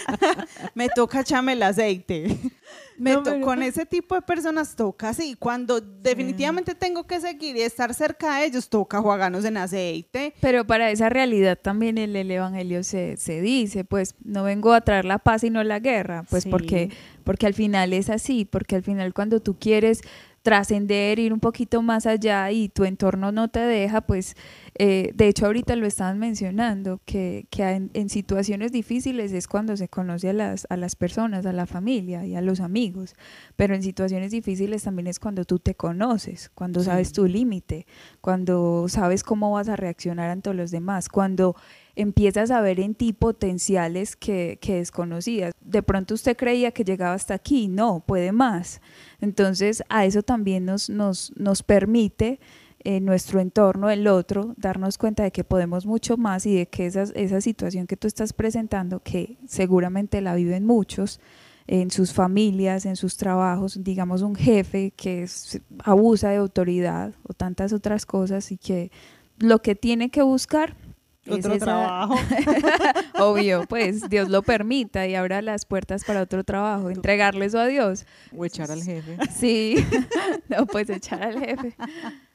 me 0.75 0.89
toca 0.89 1.21
echarme 1.21 1.53
el 1.53 1.63
aceite. 1.63 2.39
Me 2.99 3.13
No, 3.13 3.23
to- 3.23 3.31
pero- 3.31 3.45
Con 3.45 3.63
ese 3.63 3.87
tipo 3.87 4.15
de 4.15 4.23
personas 4.23 4.75
toca 4.77 5.11
así. 5.11 5.35
Cuando 5.39 5.81
definitivamente 5.81 6.75
tengo 6.75 7.07
que 7.07 7.21
seguir 7.21 7.57
y 7.57 7.63
estar 7.63 7.95
cerca 7.95 8.39
de 8.39 8.47
ellos, 8.47 8.69
toca 8.69 9.01
jugarnos 9.01 9.45
en 9.45 9.57
aceite. 9.57 10.35
Pero 10.41 10.67
para 10.67 10.91
esa 10.91 11.09
realidad 11.09 11.59
también 11.61 11.97
el 11.99 12.17
Evangelio 12.31 12.83
se, 12.83 13.17
se 13.17 13.41
dice, 13.41 13.85
pues 13.85 14.15
no 14.25 14.43
vengo 14.43 14.73
a 14.73 14.81
traer 14.81 15.05
la 15.05 15.19
paz 15.19 15.45
y 15.45 15.51
no 15.51 15.63
la 15.65 15.79
guerra, 15.79 16.25
pues 16.29 16.43
Sí. 16.45 16.51
porque, 16.51 16.91
porque 17.25 17.47
al 17.47 17.55
final 17.55 17.93
es 17.93 18.11
así, 18.11 18.45
porque 18.45 18.77
al 18.77 18.83
final 18.83 19.15
cuando 19.15 19.41
tú 19.41 19.57
quieres 19.59 20.03
trascender, 20.43 21.19
ir 21.19 21.33
un 21.33 21.41
poquito 21.41 21.83
más 21.83 22.07
allá 22.07 22.51
y 22.51 22.69
tu 22.69 22.85
entorno 22.85 23.33
no 23.33 23.49
te 23.49 23.61
deja, 23.61 24.01
pues 24.03 24.35
eh, 24.79 25.13
de 25.15 25.29
hecho 25.29 25.47
ahorita 25.47 25.77
lo 25.77 25.87
estaban 25.87 26.19
mencionando, 26.19 27.01
que, 27.05 27.47
que 27.51 27.63
en, 27.65 27.91
en 27.95 28.09
situaciones 28.09 28.73
difíciles 28.73 29.33
es 29.33 29.47
cuando 29.49 29.77
se 29.77 29.89
conoce 29.89 30.31
a 30.31 30.33
las, 30.33 30.67
a 30.71 30.77
las 30.77 30.97
personas, 30.97 31.45
a 31.47 31.53
la 31.53 31.67
familia 31.67 32.25
y 32.25 32.35
a 32.37 32.41
los 32.41 32.61
amigos, 32.61 33.15
pero 33.57 33.75
en 33.75 33.83
situaciones 33.83 34.31
difíciles 34.31 34.85
también 34.85 35.09
es 35.09 35.19
cuando 35.19 35.45
tú 35.45 35.59
te 35.59 35.75
conoces, 35.75 36.51
cuando 36.55 36.81
Sí. 36.81 36.87
sabes 36.87 37.13
tu 37.13 37.27
límite, 37.27 37.87
cuando 38.21 38.87
sabes 38.89 39.23
cómo 39.25 39.51
vas 39.51 39.69
a 39.69 39.77
reaccionar 39.77 40.31
ante 40.31 40.55
los 40.55 40.71
demás, 40.71 41.09
cuando 41.09 41.57
empiezas 41.99 42.53
a 42.53 42.61
ver 42.61 42.79
en 42.79 42.95
ti 42.95 43.13
potenciales 43.13 44.15
que, 44.15 44.59
que 44.61 44.77
desconocías. 44.77 45.53
De 45.61 45.83
pronto 45.83 46.15
usted 46.15 46.37
creía 46.37 46.71
que 46.71 46.85
llegaba 46.85 47.15
hasta 47.15 47.35
aquí, 47.35 47.67
no, 47.69 48.01
puede 48.07 48.31
más. 48.33 48.81
Entonces 49.21 49.83
a 49.89 50.05
eso 50.07 50.23
también 50.23 50.65
nos, 50.65 50.89
nos, 50.89 51.33
nos 51.37 51.63
permite 51.63 52.39
en 52.85 53.05
nuestro 53.05 53.41
entorno, 53.41 53.91
el 53.91 54.07
otro, 54.07 54.55
darnos 54.57 54.97
cuenta 54.97 55.25
de 55.25 55.33
que 55.33 55.43
podemos 55.43 55.85
mucho 55.85 56.17
más 56.17 56.47
y 56.47 56.55
de 56.55 56.67
que 56.67 56.87
esa, 56.87 57.03
esa 57.03 57.41
situación 57.41 57.89
que 57.89 57.97
tú 57.97 58.07
estás 58.07 58.33
presentando, 58.33 59.01
que 59.01 59.37
seguramente 59.49 60.21
la 60.21 60.37
viven 60.37 60.65
muchos, 60.65 61.21
en 61.67 61.91
sus 61.91 62.13
familias, 62.15 62.87
en 62.87 62.95
sus 62.97 63.17
trabajos, 63.17 63.83
digamos 63.83 64.23
un 64.23 64.37
jefe 64.37 64.93
que 64.97 65.25
es- 65.25 65.61
abusa 65.85 66.31
de 66.31 66.37
autoridad 66.37 67.13
o 67.25 67.35
tantas 67.35 67.73
otras 67.73 68.07
cosas 68.07 68.53
y 68.53 68.57
que 68.57 68.91
lo 69.39 69.61
que 69.61 69.75
tiene 69.75 70.09
que 70.11 70.23
buscar 70.23 70.77
es 71.35 71.45
Otro 71.45 71.55
esa- 71.55 71.65
trabajo. 71.65 72.15
Obvio, 73.19 73.65
pues 73.69 74.09
Dios 74.09 74.29
lo 74.29 74.43
permita 74.43 75.07
y 75.07 75.15
abra 75.15 75.43
las 75.43 75.65
puertas 75.67 76.05
para 76.05 76.23
otro 76.23 76.45
trabajo, 76.45 76.91
entregarle 76.91 77.47
eso 77.47 77.59
a 77.59 77.67
Dios. 77.67 78.07
O 78.37 78.45
echar 78.45 78.71
al 78.71 78.83
jefe. 78.83 79.17
Sí, 79.37 79.77
no, 80.49 80.67
pues 80.67 80.89
echar 80.91 81.23
al 81.23 81.39
jefe. 81.41 81.75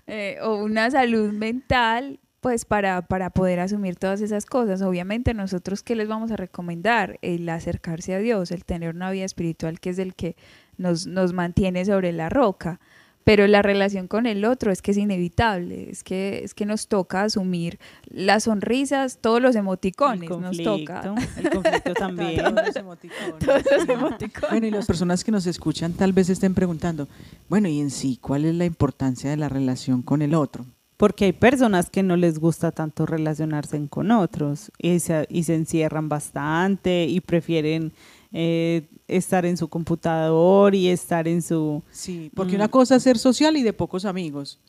Eh, 0.08 0.38
o 0.41 0.56
una 0.63 0.91
salud 0.91 1.32
mental, 1.32 2.19
pues 2.41 2.65
para, 2.65 3.01
para 3.03 3.29
poder 3.29 3.60
asumir 3.62 3.95
todas 3.95 4.19
esas 4.21 4.45
cosas. 4.45 4.82
Obviamente 4.82 5.34
nosotros, 5.34 5.82
¿qué 5.82 5.95
les 5.95 6.08
vamos 6.10 6.32
a 6.32 6.36
recomendar? 6.36 7.17
El 7.21 7.47
acercarse 7.47 8.13
a 8.13 8.19
Dios, 8.19 8.51
el 8.51 8.65
tener 8.65 8.93
una 8.95 9.12
vida 9.12 9.23
espiritual 9.25 9.79
que 9.79 9.91
es 9.91 9.99
el 9.99 10.13
que 10.13 10.36
nos, 10.77 11.08
nos 11.08 11.32
mantiene 11.34 11.86
sobre 11.86 12.12
la 12.12 12.27
roca. 12.29 12.79
Pero 13.23 13.47
la 13.47 13.62
relación 13.62 14.07
con 14.07 14.25
el 14.25 14.45
otro 14.45 14.71
es 14.71 14.81
que 14.81 14.91
es 14.91 14.97
inevitable, 14.97 15.89
es 15.89 16.03
que, 16.03 16.43
es 16.43 16.53
que 16.53 16.65
nos 16.65 16.88
toca 16.88 17.23
asumir 17.23 17.79
las 18.09 18.43
sonrisas, 18.43 19.17
todos 19.19 19.41
los 19.41 19.55
emoticones, 19.55 20.29
nos 20.29 20.57
toca. 20.57 21.15
El 21.38 21.49
conflicto 21.49 21.93
también. 21.97 22.43
todos 22.43 22.65
los 22.65 22.75
emoticones. 22.75 24.49
Bueno, 24.49 24.67
y 24.67 24.71
las 24.71 24.86
personas 24.86 25.23
que 25.23 25.31
nos 25.31 25.45
escuchan 25.47 25.93
tal 25.93 26.13
vez 26.13 26.29
estén 26.29 26.53
preguntando, 26.53 27.07
bueno, 27.49 27.67
y 27.67 27.79
en 27.79 27.91
sí, 27.91 28.17
¿cuál 28.21 28.45
es 28.45 28.55
la 28.55 28.65
importancia 28.65 29.29
de 29.29 29.38
la 29.38 29.49
relación 29.49 30.01
con 30.01 30.21
el 30.21 30.36
otro? 30.36 30.65
Porque 30.97 31.25
hay 31.25 31.33
personas 31.33 31.89
que 31.89 32.03
no 32.03 32.15
les 32.15 32.39
gusta 32.39 32.71
tanto 32.71 33.05
relacionarse 33.05 33.88
con 33.89 34.12
otros 34.12 34.71
y 34.77 34.99
se, 34.99 35.25
y 35.29 35.43
se 35.43 35.55
encierran 35.55 36.07
bastante 36.07 37.05
y 37.05 37.19
prefieren 37.19 37.91
eh, 38.34 38.88
estar 39.08 39.46
en 39.46 39.58
su 39.58 39.67
computador 39.67 40.76
y 40.76 40.89
estar 40.89 41.28
en 41.28 41.41
su... 41.41 41.84
Sí, 41.91 42.32
porque 42.36 42.56
una 42.56 42.67
cosa 42.67 42.96
es 42.96 43.04
ser 43.04 43.17
social 43.17 43.56
y 43.56 43.63
de 43.63 43.74
pocos 43.74 44.06
amigos 44.06 44.60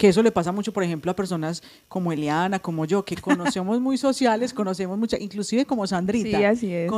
que 0.00 0.08
eso 0.08 0.22
le 0.22 0.32
pasa 0.32 0.50
mucho, 0.50 0.72
por 0.72 0.82
ejemplo, 0.82 1.12
a 1.12 1.14
personas 1.14 1.62
como 1.86 2.10
Eliana, 2.10 2.58
como 2.58 2.86
yo, 2.86 3.04
que 3.04 3.16
conocemos 3.16 3.82
muy 3.82 3.98
sociales, 3.98 4.54
conocemos 4.54 4.96
mucha, 4.98 5.18
inclusive 5.18 5.66
como 5.66 5.86
Sandrita. 5.86 6.38
Sí, 6.38 6.42
así 6.42 6.72
es. 6.72 6.90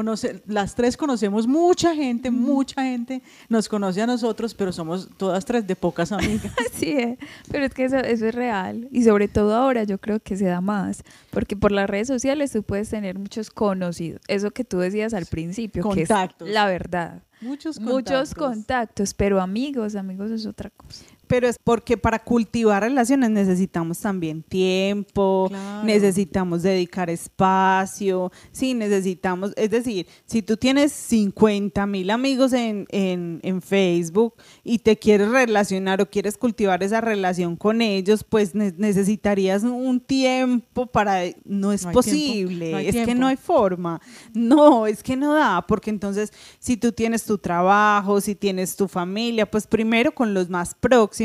las 0.47 0.77
tres 0.77 0.97
conocemos 0.97 1.49
mucha 1.49 1.97
gente, 1.97 2.31
mucha 2.31 2.81
gente 2.85 3.21
nos 3.49 3.69
conoce 3.69 4.03
a 4.03 4.07
nosotros, 4.07 4.55
pero 4.55 4.71
somos 4.71 5.09
todas 5.17 5.45
tres 5.45 5.67
de 5.67 5.75
pocas 5.75 6.13
amigas. 6.13 6.53
sí, 6.75 6.93
eh, 6.93 7.19
pero 7.51 7.67
es 7.67 7.75
que 7.75 7.87
eso, 7.87 7.97
eso 7.97 8.27
es 8.29 8.35
real. 8.37 8.87
Y 8.93 9.03
sobre 9.03 9.27
todo 9.27 9.57
ahora 9.57 9.83
yo 9.83 9.99
creo 9.99 10.21
que 10.21 10.37
se 10.37 10.45
da 10.45 10.61
más, 10.61 11.03
porque 11.31 11.57
por 11.57 11.73
las 11.73 11.91
redes 11.91 12.07
sociales 12.07 12.53
tú 12.53 12.63
puedes 12.63 12.89
tener 12.89 13.19
muchos 13.19 13.51
conocidos. 13.51 14.23
Eso 14.29 14.53
que 14.53 14.63
tú 14.63 14.79
decías 14.79 15.13
al 15.13 15.27
principio, 15.27 15.83
Contactos. 15.83 16.47
que 16.47 16.53
es 16.53 16.55
la 16.55 16.67
verdad. 16.67 17.21
Muchos 17.41 17.79
contactos. 17.81 17.95
Muchos 17.95 18.35
contactos, 18.37 19.15
pero 19.15 19.41
amigos, 19.41 19.97
amigos 19.97 20.31
es 20.31 20.47
otra 20.47 20.71
cosa 20.71 21.05
pero 21.33 21.49
es 21.49 21.57
porque 21.59 21.97
para 21.97 22.19
cultivar 22.19 22.83
relaciones 22.83 23.31
necesitamos 23.31 23.99
también 24.01 24.43
tiempo, 24.43 25.51
necesitamos 25.83 26.63
dedicar 26.63 27.09
espacio, 27.09 28.31
sí, 28.51 28.75
necesitamos, 28.75 29.55
es 29.57 29.71
decir, 29.71 30.07
si 30.27 30.43
tú 30.43 30.59
tienes 30.59 30.93
50 30.93 31.87
mil 31.87 32.11
amigos 32.11 32.53
en, 32.53 32.87
en, 32.91 33.63
Facebook 33.63 34.35
y 34.63 34.81
te 34.81 34.99
quieres 34.99 35.31
relacionar 35.31 36.03
o 36.03 36.11
quieres 36.11 36.37
cultivar 36.37 36.83
esa 36.83 37.01
relación 37.01 37.57
con 37.57 37.81
ellos, 37.81 38.25
pues 38.29 38.55
necesitarías 38.55 39.63
un 39.63 40.01
tiempo 40.01 40.85
para, 40.85 41.23
no 41.47 41.73
es 41.73 41.87
posible, 41.87 42.87
es 42.87 43.07
que 43.07 43.15
no 43.15 43.29
hay 43.29 43.39
forma, 43.39 44.03
no, 44.35 44.87
es 44.87 45.03
que 45.03 45.17
no 45.17 45.33
da, 45.33 45.65
porque 45.67 45.89
entonces 45.89 46.31
si 46.59 46.77
tú 46.77 46.93
tienes 46.93 47.25
tu 47.25 47.39
trabajo, 47.39 48.21
si 48.21 48.35
tienes 48.35 48.77
tu 48.77 48.87
familia, 48.87 49.51
pues 49.51 49.67
primero 49.67 50.13
con 50.13 50.35
los 50.35 50.51
más 50.51 50.75
próximos, 50.75 51.22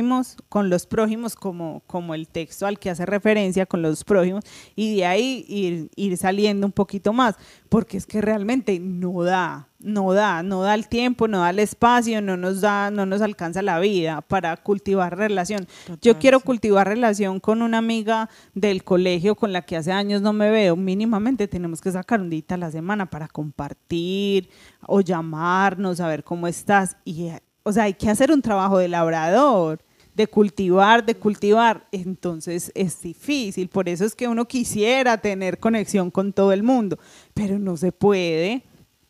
con 0.49 0.69
los 0.69 0.85
prójimos 0.85 1.35
como, 1.35 1.81
como 1.87 2.13
el 2.13 2.27
texto 2.27 2.67
al 2.67 2.77
que 2.77 2.89
hace 2.89 3.05
referencia 3.05 3.65
con 3.65 3.81
los 3.81 4.03
prójimos 4.03 4.43
y 4.75 4.97
de 4.97 5.05
ahí 5.05 5.45
ir, 5.47 5.89
ir 5.95 6.17
saliendo 6.17 6.67
un 6.67 6.71
poquito 6.71 7.13
más, 7.13 7.35
porque 7.69 7.97
es 7.97 8.05
que 8.05 8.21
realmente 8.21 8.79
no 8.79 9.23
da, 9.23 9.69
no 9.79 10.13
da, 10.13 10.43
no 10.43 10.61
da 10.61 10.75
el 10.75 10.87
tiempo, 10.87 11.27
no 11.27 11.39
da 11.39 11.49
el 11.49 11.59
espacio, 11.59 12.21
no 12.21 12.37
nos 12.37 12.61
da, 12.61 12.91
no 12.91 13.05
nos 13.05 13.21
alcanza 13.21 13.61
la 13.61 13.79
vida 13.79 14.21
para 14.21 14.55
cultivar 14.57 15.17
relación. 15.17 15.67
Yo 16.01 16.19
quiero 16.19 16.39
cultivar 16.39 16.87
relación 16.87 17.39
con 17.39 17.61
una 17.61 17.79
amiga 17.79 18.29
del 18.53 18.83
colegio 18.83 19.35
con 19.35 19.51
la 19.51 19.63
que 19.63 19.77
hace 19.77 19.91
años 19.91 20.21
no 20.21 20.31
me 20.33 20.51
veo, 20.51 20.75
mínimamente 20.75 21.47
tenemos 21.47 21.81
que 21.81 21.91
sacar 21.91 22.21
un 22.21 22.29
día 22.29 22.37
a 22.49 22.57
la 22.57 22.71
semana 22.71 23.09
para 23.09 23.27
compartir 23.27 24.49
o 24.85 25.01
llamarnos, 25.01 25.99
a 25.99 26.07
ver 26.07 26.23
cómo 26.23 26.47
estás. 26.47 26.97
Y 27.03 27.31
o 27.63 27.73
sea, 27.73 27.83
hay 27.83 27.95
que 27.95 28.09
hacer 28.09 28.31
un 28.31 28.41
trabajo 28.41 28.77
de 28.77 28.87
labrador 28.87 29.83
de 30.17 30.25
cultivar, 30.25 31.05
de 31.05 31.15
cultivar, 31.15 31.87
entonces 31.91 32.71
es 32.73 32.99
difícil. 32.99 33.69
Por 33.69 33.87
eso 33.87 34.03
es 34.03 34.15
que 34.15 34.27
uno 34.27 34.47
quisiera 34.47 35.19
tener 35.19 35.59
conexión 35.59 36.09
con 36.09 36.33
todo 36.33 36.51
el 36.51 36.63
mundo, 36.63 36.97
pero 37.35 37.59
no 37.59 37.77
se 37.77 37.91
puede, 37.91 38.63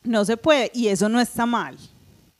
no 0.03 0.25
se 0.25 0.35
puede, 0.35 0.69
y 0.73 0.89
eso 0.89 1.07
no 1.07 1.21
está 1.21 1.45
mal, 1.45 1.77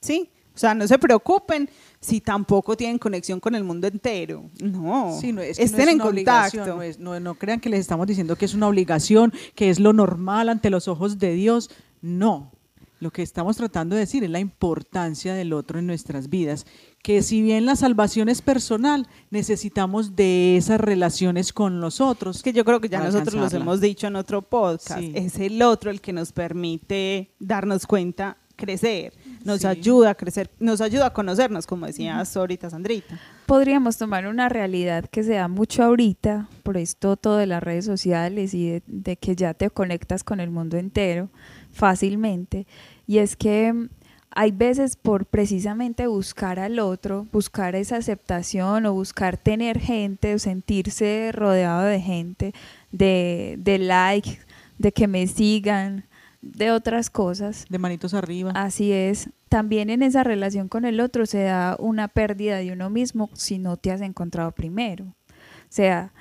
¿sí? 0.02 0.30
O 0.54 0.60
sea, 0.60 0.74
no 0.74 0.86
se 0.86 1.00
preocupen 1.00 1.70
si 2.02 2.20
tampoco 2.20 2.76
tienen 2.76 2.98
conexión 2.98 3.40
con 3.40 3.56
el 3.56 3.64
mundo 3.64 3.88
entero. 3.88 4.50
No, 4.62 5.18
sí, 5.18 5.32
no 5.32 5.42
es 5.42 5.60
estén 5.60 5.88
en 5.88 6.00
contacto. 6.00 6.78
No, 7.00 7.20
no 7.22 7.36
crean 7.36 7.62
que 7.62 7.70
les 7.70 7.80
estamos 7.80 8.06
diciendo 8.06 8.36
que 8.36 8.46
es 8.46 8.54
una 8.54 8.68
obligación, 8.68 9.32
que 9.56 9.70
es 9.70 9.80
lo 9.80 9.94
normal 9.94 10.50
ante 10.50 10.70
los 10.70 10.90
ojos 10.90 11.20
de 11.20 11.34
Dios. 11.36 11.70
No, 12.02 12.52
lo 13.00 13.12
que 13.12 13.22
estamos 13.22 13.58
tratando 13.58 13.96
de 13.96 14.02
decir 14.02 14.24
es 14.24 14.30
la 14.30 14.40
importancia 14.40 15.34
del 15.34 15.54
otro 15.54 15.80
en 15.80 15.88
nuestras 15.88 16.30
vidas 16.30 16.66
que 17.08 17.22
si 17.22 17.42
bien 17.42 17.66
la 17.66 17.78
salvación 17.78 18.28
es 18.28 18.42
personal, 18.42 19.08
necesitamos 19.30 20.18
de 20.18 20.58
esas 20.58 20.82
relaciones 20.82 21.54
con 21.54 21.80
los 21.80 22.02
otros. 22.02 22.44
Que 22.44 22.52
yo 22.52 22.66
creo 22.66 22.82
que 22.82 22.90
ya 22.90 23.00
nosotros 23.00 23.36
los 23.36 23.54
hemos 23.54 23.80
dicho 23.80 24.08
en 24.08 24.18
otro 24.18 24.42
podcast. 24.42 25.02
Es 25.14 25.40
el 25.40 25.62
otro 25.62 25.90
el 25.90 26.02
que 26.02 26.12
nos 26.12 26.34
permite 26.34 27.34
darnos 27.40 27.88
cuenta, 27.88 28.38
crecer, 28.58 29.14
nos 29.46 29.64
ayuda 29.64 30.10
a 30.10 30.16
crecer, 30.16 30.50
nos 30.60 30.82
ayuda 30.82 31.06
a 31.06 31.14
conocernos, 31.14 31.66
como 31.66 31.86
decías 31.86 32.36
ahorita 32.36 32.70
Sandrita. 32.70 33.18
Podríamos 33.46 33.98
tomar 33.98 34.28
una 34.28 34.50
realidad 34.50 35.06
que 35.10 35.24
se 35.24 35.36
da 35.36 35.48
mucho 35.48 35.84
ahorita, 35.84 36.50
por 36.64 36.76
esto 36.76 37.16
todo 37.16 37.38
de 37.38 37.48
las 37.48 37.64
redes 37.64 37.86
sociales 37.86 38.54
y 38.54 38.82
de 38.86 39.16
que 39.16 39.36
ya 39.38 39.54
te 39.54 39.70
conectas 39.70 40.26
con 40.26 40.42
el 40.42 40.50
mundo 40.50 40.76
entero 40.76 41.30
fácilmente, 41.78 42.66
y 43.06 43.20
es 43.20 43.36
que 43.36 43.88
hay 44.32 44.52
veces 44.52 44.98
por 44.98 45.26
precisamente 45.26 46.06
buscar 46.08 46.60
al 46.60 46.80
otro, 46.80 47.26
buscar 47.32 47.76
esa 47.76 47.98
aceptación 47.98 48.86
o 48.86 48.94
buscar 48.94 49.38
tener 49.38 49.80
gente 49.80 50.36
o 50.36 50.40
sentirse 50.40 51.32
rodeado 51.32 51.84
de 51.84 52.02
gente, 52.02 52.54
de, 52.92 53.56
de 53.58 53.80
like, 53.80 54.40
de 54.78 54.92
que 54.92 55.08
me 55.08 55.26
sigan, 55.28 56.04
de 56.42 56.72
otras 56.72 57.10
cosas. 57.10 57.66
De 57.70 57.80
manitos 57.80 58.14
arriba. 58.14 58.52
Así 58.54 58.92
es. 58.92 59.30
También 59.50 59.90
en 59.90 60.04
esa 60.04 60.24
relación 60.24 60.68
con 60.68 60.86
el 60.86 61.00
otro 61.00 61.26
se 61.26 61.44
da 61.44 61.76
una 61.80 62.08
pérdida 62.08 62.58
de 62.58 62.72
uno 62.72 62.90
mismo 62.90 63.30
si 63.34 63.58
no 63.58 63.78
te 63.78 63.92
has 63.92 64.02
encontrado 64.02 64.52
primero. 64.52 65.06
O 65.06 65.70
sea, 65.70 66.12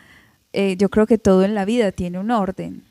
eh, 0.53 0.77
yo 0.79 0.89
creo 0.89 1.07
que 1.07 1.19
todo 1.19 1.45
en 1.45 1.55
la 1.55 1.65
vida 1.65 1.93
tiene 1.93 2.19
un 2.19 2.31
orden. 2.31 2.83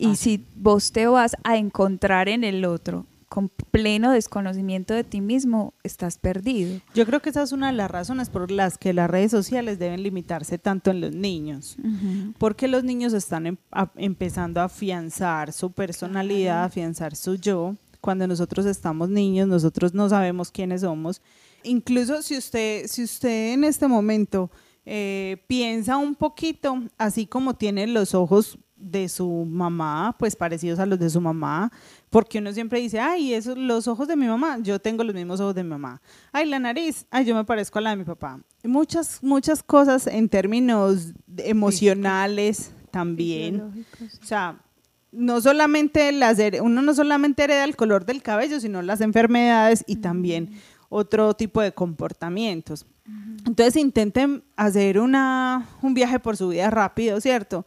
Y 0.00 0.16
si 0.16 0.46
vos 0.56 0.92
te 0.92 1.06
vas 1.06 1.36
a 1.44 1.56
encontrar 1.56 2.28
en 2.28 2.42
el 2.44 2.64
otro 2.64 3.06
con 3.30 3.48
pleno 3.70 4.10
desconocimiento 4.10 4.92
de 4.92 5.04
ti 5.04 5.20
mismo, 5.20 5.72
estás 5.84 6.18
perdido. 6.18 6.80
Yo 6.94 7.06
creo 7.06 7.20
que 7.20 7.30
esa 7.30 7.44
es 7.44 7.52
una 7.52 7.68
de 7.68 7.74
las 7.74 7.88
razones 7.88 8.28
por 8.28 8.50
las 8.50 8.76
que 8.76 8.92
las 8.92 9.08
redes 9.08 9.30
sociales 9.30 9.78
deben 9.78 10.02
limitarse 10.02 10.58
tanto 10.58 10.90
en 10.90 11.00
los 11.00 11.14
niños, 11.14 11.76
porque 12.38 12.66
los 12.66 12.82
niños 12.82 13.12
están 13.12 13.46
em, 13.46 13.56
empezando 13.94 14.60
a 14.60 14.64
afianzar 14.64 15.52
su 15.52 15.70
personalidad, 15.70 16.62
a 16.62 16.64
afianzar 16.64 17.14
su 17.14 17.36
yo. 17.36 17.76
Cuando 18.00 18.26
nosotros 18.26 18.66
estamos 18.66 19.10
niños, 19.10 19.46
nosotros 19.46 19.94
no 19.94 20.08
sabemos 20.08 20.50
quiénes 20.50 20.80
somos. 20.80 21.22
Incluso 21.62 22.22
si 22.22 22.36
usted, 22.36 22.88
si 22.88 23.04
usted 23.04 23.52
en 23.52 23.62
este 23.62 23.86
momento 23.86 24.50
eh, 24.84 25.44
piensa 25.46 25.98
un 25.98 26.16
poquito, 26.16 26.82
así 26.98 27.26
como 27.26 27.54
tiene 27.54 27.86
los 27.86 28.12
ojos 28.12 28.58
de 28.80 29.08
su 29.08 29.28
mamá, 29.44 30.16
pues 30.18 30.34
parecidos 30.34 30.78
a 30.78 30.86
los 30.86 30.98
de 30.98 31.10
su 31.10 31.20
mamá, 31.20 31.70
porque 32.08 32.38
uno 32.38 32.52
siempre 32.52 32.80
dice, 32.80 32.98
ay, 32.98 33.34
esos, 33.34 33.56
los 33.56 33.86
ojos 33.86 34.08
de 34.08 34.16
mi 34.16 34.26
mamá, 34.26 34.58
yo 34.60 34.80
tengo 34.80 35.04
los 35.04 35.14
mismos 35.14 35.40
ojos 35.40 35.54
de 35.54 35.62
mi 35.62 35.70
mamá. 35.70 36.00
Ay, 36.32 36.46
la 36.46 36.58
nariz, 36.58 37.06
ay, 37.10 37.24
yo 37.24 37.34
me 37.34 37.44
parezco 37.44 37.78
a 37.78 37.82
la 37.82 37.90
de 37.90 37.96
mi 37.96 38.04
papá. 38.04 38.40
Muchas, 38.64 39.22
muchas 39.22 39.62
cosas 39.62 40.06
en 40.06 40.28
términos 40.28 41.12
emocionales 41.36 42.72
también. 42.90 43.84
O 44.22 44.24
sea, 44.24 44.60
no 45.12 45.40
solamente 45.40 46.10
las, 46.12 46.38
uno 46.62 46.82
no 46.82 46.94
solamente 46.94 47.44
hereda 47.44 47.64
el 47.64 47.76
color 47.76 48.04
del 48.04 48.22
cabello, 48.22 48.60
sino 48.60 48.82
las 48.82 49.00
enfermedades 49.00 49.84
y 49.86 49.96
también 49.96 50.50
otro 50.88 51.34
tipo 51.34 51.60
de 51.60 51.72
comportamientos. 51.72 52.86
Entonces 53.46 53.76
intenten 53.76 54.44
hacer 54.56 54.98
una, 54.98 55.68
un 55.82 55.94
viaje 55.94 56.20
por 56.20 56.36
su 56.36 56.48
vida 56.48 56.70
rápido, 56.70 57.20
¿cierto? 57.20 57.64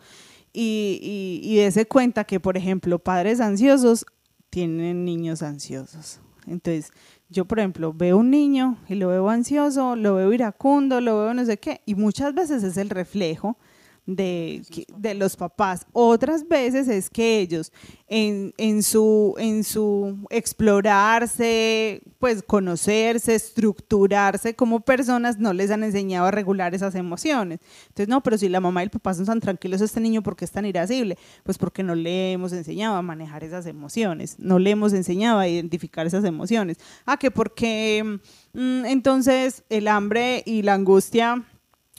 Y, 0.53 0.99
y, 1.01 1.59
y 1.59 1.85
cuenta 1.85 2.23
que, 2.23 2.39
por 2.39 2.55
ejemplo, 2.55 2.99
padres 2.99 3.41
ansiosos 3.41 4.05
tienen 4.49 5.03
niños 5.03 5.41
ansiosos. 5.41 6.19
Entonces, 6.45 6.91
yo, 7.29 7.45
por 7.45 7.59
ejemplo, 7.59 7.93
veo 7.93 8.17
un 8.17 8.29
niño 8.29 8.77
y 8.87 8.95
lo 8.95 9.07
veo 9.07 9.29
ansioso, 9.29 9.95
lo 9.95 10.15
veo 10.15 10.31
iracundo, 10.31 11.01
lo 11.01 11.19
veo 11.19 11.33
no 11.33 11.43
sé 11.45 11.57
qué, 11.57 11.81
y 11.85 11.95
muchas 11.95 12.33
veces 12.35 12.63
es 12.63 12.77
el 12.77 12.89
reflejo 12.89 13.57
de, 14.05 14.63
de 14.97 15.13
los 15.13 15.35
papás. 15.35 15.85
Otras 15.93 16.47
veces 16.47 16.87
es 16.87 17.09
que 17.09 17.39
ellos 17.39 17.71
en, 18.07 18.53
en, 18.57 18.83
su, 18.83 19.35
en 19.37 19.63
su 19.63 20.25
explorarse, 20.29 22.01
pues 22.19 22.43
conocerse, 22.43 23.35
estructurarse 23.35 24.55
como 24.55 24.81
personas, 24.81 25.39
no 25.39 25.53
les 25.53 25.71
han 25.71 25.83
enseñado 25.83 26.27
a 26.27 26.31
regular 26.31 26.75
esas 26.75 26.95
emociones. 26.95 27.59
Entonces, 27.87 28.07
no, 28.07 28.21
pero 28.21 28.37
si 28.37 28.49
la 28.49 28.59
mamá 28.59 28.81
y 28.81 28.85
el 28.85 28.89
papá 28.89 29.13
son 29.13 29.25
tan 29.25 29.39
tranquilos, 29.39 29.81
este 29.81 29.99
niño, 29.99 30.21
¿por 30.21 30.35
qué 30.35 30.45
es 30.45 30.51
tan 30.51 30.65
irascible? 30.65 31.17
Pues 31.43 31.57
porque 31.57 31.83
no 31.83 31.95
le 31.95 32.33
hemos 32.33 32.53
enseñado 32.53 32.95
a 32.95 33.01
manejar 33.01 33.43
esas 33.43 33.65
emociones, 33.65 34.35
no 34.37 34.59
le 34.59 34.71
hemos 34.71 34.93
enseñado 34.93 35.39
a 35.39 35.47
identificar 35.47 36.05
esas 36.05 36.25
emociones. 36.25 36.77
Ah, 37.05 37.17
que 37.17 37.31
porque 37.31 38.19
Mm, 38.53 38.85
entonces, 38.85 39.63
el 39.69 39.87
hambre 39.87 40.43
y 40.45 40.61
la 40.61 40.75
angustia 40.75 41.43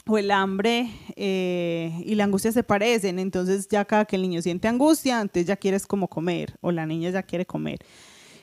o 0.07 0.17
el 0.17 0.31
hambre 0.31 0.89
eh, 1.15 2.01
y 2.05 2.15
la 2.15 2.25
angustia 2.25 2.51
se 2.51 2.63
parecen, 2.63 3.19
entonces 3.19 3.67
ya 3.67 3.85
cada 3.85 4.05
que 4.05 4.15
el 4.15 4.21
niño 4.21 4.41
siente 4.41 4.67
angustia, 4.67 5.19
entonces 5.19 5.47
ya 5.47 5.55
quieres 5.55 5.87
como 5.87 6.07
comer 6.07 6.55
o 6.61 6.71
la 6.71 6.85
niña 6.85 7.09
ya 7.09 7.23
quiere 7.23 7.45
comer. 7.45 7.79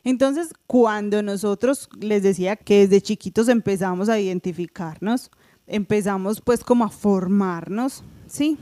Entonces, 0.04 0.52
cuando 0.66 1.22
nosotros 1.22 1.88
les 2.00 2.24
decía 2.24 2.56
que 2.56 2.80
desde 2.80 3.00
chiquitos 3.00 3.48
empezamos 3.48 4.08
a 4.08 4.18
identificarnos, 4.18 5.30
empezamos 5.66 6.40
pues 6.40 6.64
como 6.64 6.84
a 6.84 6.90
formarnos, 6.90 8.02
¿sí? 8.26 8.58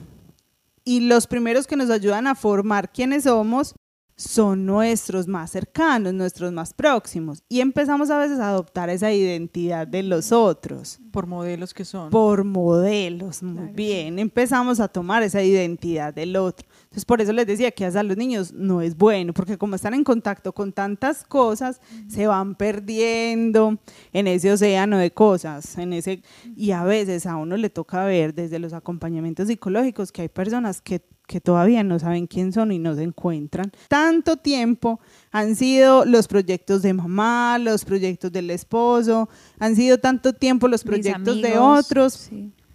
Y 0.85 1.01
los 1.01 1.27
primeros 1.27 1.67
que 1.67 1.77
nos 1.77 1.89
ayudan 1.89 2.27
a 2.27 2.35
formar 2.35 2.93
quiénes 2.93 3.25
somos 3.25 3.75
son 4.21 4.67
nuestros 4.67 5.27
más 5.27 5.51
cercanos, 5.51 6.13
nuestros 6.13 6.53
más 6.53 6.75
próximos. 6.75 7.43
Y 7.49 7.61
empezamos 7.61 8.11
a 8.11 8.19
veces 8.19 8.39
a 8.39 8.51
adoptar 8.51 8.91
esa 8.91 9.11
identidad 9.11 9.87
de 9.87 10.03
los 10.03 10.31
otros. 10.31 11.01
Por 11.11 11.27
modelos 11.27 11.73
que 11.73 11.87
son. 11.87 12.11
Por 12.11 12.45
modelos, 12.45 13.43
muy 13.43 13.73
bien. 13.73 14.19
Empezamos 14.19 14.79
a 14.79 14.89
tomar 14.89 15.23
esa 15.23 15.43
identidad 15.43 16.13
del 16.13 16.37
otro. 16.37 16.69
Entonces, 16.83 17.07
por 17.07 17.23
eso 17.23 17.33
les 17.33 17.47
decía 17.47 17.71
que 17.71 17.87
a 17.87 18.03
los 18.03 18.17
niños 18.19 18.53
no 18.53 18.83
es 18.83 18.95
bueno, 18.95 19.33
porque 19.33 19.57
como 19.57 19.75
están 19.75 19.95
en 19.95 20.05
contacto 20.05 20.53
con 20.53 20.73
tantas 20.73 21.25
cosas, 21.25 21.81
se 22.07 22.27
van 22.27 22.57
perdiendo 22.57 23.79
en 24.13 24.27
ese 24.27 24.53
océano 24.53 24.99
de 24.99 25.13
cosas, 25.13 25.79
en 25.79 25.95
ese 25.95 26.23
y 26.57 26.73
a 26.73 26.85
veces 26.85 27.25
a 27.25 27.37
uno 27.37 27.57
le 27.57 27.71
toca 27.71 28.05
ver 28.05 28.35
desde 28.35 28.59
los 28.59 28.75
acompañamientos 28.75 29.49
psicológicos 29.49 30.13
que 30.13 30.23
hay 30.23 30.29
personas 30.29 30.83
que 30.83 31.01
que 31.31 31.41
todavía 31.41 31.85
no 31.85 31.97
saben 31.97 32.27
quién 32.27 32.53
son 32.53 32.73
y 32.73 32.81
no 32.81 32.97
se 32.97 33.05
encuentran. 33.05 33.71
Tanto 33.87 34.37
tiempo 34.37 34.99
han 35.31 35.55
sido 35.55 36.05
los 36.05 36.27
proyectos 36.27 36.83
de 36.83 36.93
mamá, 36.93 37.57
los 37.61 37.85
proyectos 37.85 38.33
del 38.33 38.51
esposo, 38.51 39.29
han 39.61 39.77
sido 39.77 39.99
tanto 39.99 40.33
tiempo 40.33 40.67
los 40.67 40.83
proyectos 40.83 41.41
de 41.41 41.57
otros 41.57 42.31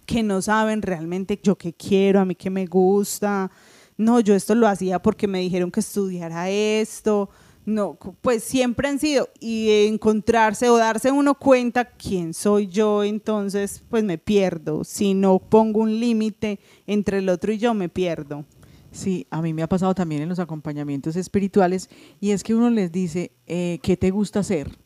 que 0.06 0.22
no 0.22 0.40
saben 0.40 0.80
realmente 0.80 1.38
yo 1.42 1.56
qué 1.56 1.74
quiero, 1.74 2.18
a 2.18 2.24
mí 2.24 2.34
qué 2.34 2.48
me 2.48 2.64
gusta. 2.64 3.50
No, 3.98 4.20
yo 4.20 4.34
esto 4.34 4.54
lo 4.54 4.66
hacía 4.66 5.02
porque 5.02 5.28
me 5.28 5.40
dijeron 5.40 5.70
que 5.70 5.80
estudiara 5.80 6.48
esto 6.48 7.28
no, 7.66 7.98
pues 8.20 8.44
siempre 8.44 8.88
han 8.88 9.00
sido 9.00 9.28
y 9.40 9.86
encontrarse 9.88 10.68
o 10.68 10.76
darse 10.76 11.10
uno 11.10 11.34
cuenta 11.34 11.84
quién 11.84 12.32
soy 12.32 12.68
yo, 12.68 13.02
entonces 13.02 13.82
pues 13.90 14.04
me 14.04 14.18
pierdo. 14.18 14.84
Si 14.84 15.14
no 15.14 15.40
pongo 15.40 15.80
un 15.80 15.98
límite 15.98 16.60
entre 16.86 17.18
el 17.18 17.28
otro 17.28 17.52
y 17.52 17.58
yo, 17.58 17.74
me 17.74 17.88
pierdo. 17.88 18.44
Sí, 18.92 19.26
a 19.30 19.42
mí 19.42 19.52
me 19.52 19.64
ha 19.64 19.68
pasado 19.68 19.96
también 19.96 20.22
en 20.22 20.28
los 20.28 20.38
acompañamientos 20.38 21.16
espirituales 21.16 21.90
y 22.20 22.30
es 22.30 22.44
que 22.44 22.54
uno 22.54 22.70
les 22.70 22.92
dice, 22.92 23.32
eh, 23.48 23.80
¿qué 23.82 23.96
te 23.96 24.12
gusta 24.12 24.40
hacer? 24.40 24.78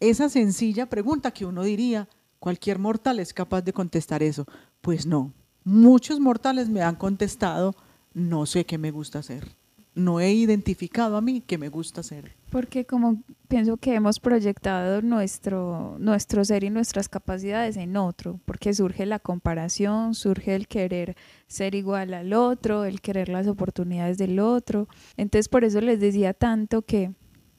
Esa 0.00 0.28
sencilla 0.28 0.86
pregunta 0.86 1.30
que 1.30 1.46
uno 1.46 1.62
diría, 1.62 2.08
cualquier 2.40 2.80
mortal 2.80 3.20
es 3.20 3.32
capaz 3.32 3.62
de 3.62 3.72
contestar 3.72 4.24
eso. 4.24 4.46
Pues 4.80 5.06
no, 5.06 5.32
muchos 5.62 6.18
mortales 6.18 6.68
me 6.68 6.82
han 6.82 6.96
contestado, 6.96 7.76
no 8.14 8.46
sé 8.46 8.66
qué 8.66 8.78
me 8.78 8.90
gusta 8.90 9.20
hacer 9.20 9.56
no 9.96 10.20
he 10.20 10.32
identificado 10.32 11.16
a 11.16 11.20
mí 11.20 11.40
que 11.40 11.58
me 11.58 11.70
gusta 11.70 12.02
hacer. 12.02 12.36
Porque 12.50 12.84
como 12.84 13.22
pienso 13.48 13.78
que 13.78 13.94
hemos 13.94 14.20
proyectado 14.20 15.02
nuestro, 15.02 15.96
nuestro 15.98 16.44
ser 16.44 16.62
y 16.64 16.70
nuestras 16.70 17.08
capacidades 17.08 17.76
en 17.76 17.96
otro, 17.96 18.38
porque 18.44 18.74
surge 18.74 19.06
la 19.06 19.18
comparación, 19.18 20.14
surge 20.14 20.54
el 20.54 20.68
querer 20.68 21.16
ser 21.48 21.74
igual 21.74 22.14
al 22.14 22.34
otro, 22.34 22.84
el 22.84 23.00
querer 23.00 23.30
las 23.30 23.48
oportunidades 23.48 24.18
del 24.18 24.38
otro. 24.38 24.86
Entonces 25.16 25.48
por 25.48 25.64
eso 25.64 25.80
les 25.80 25.98
decía 25.98 26.34
tanto 26.34 26.82
que 26.82 27.12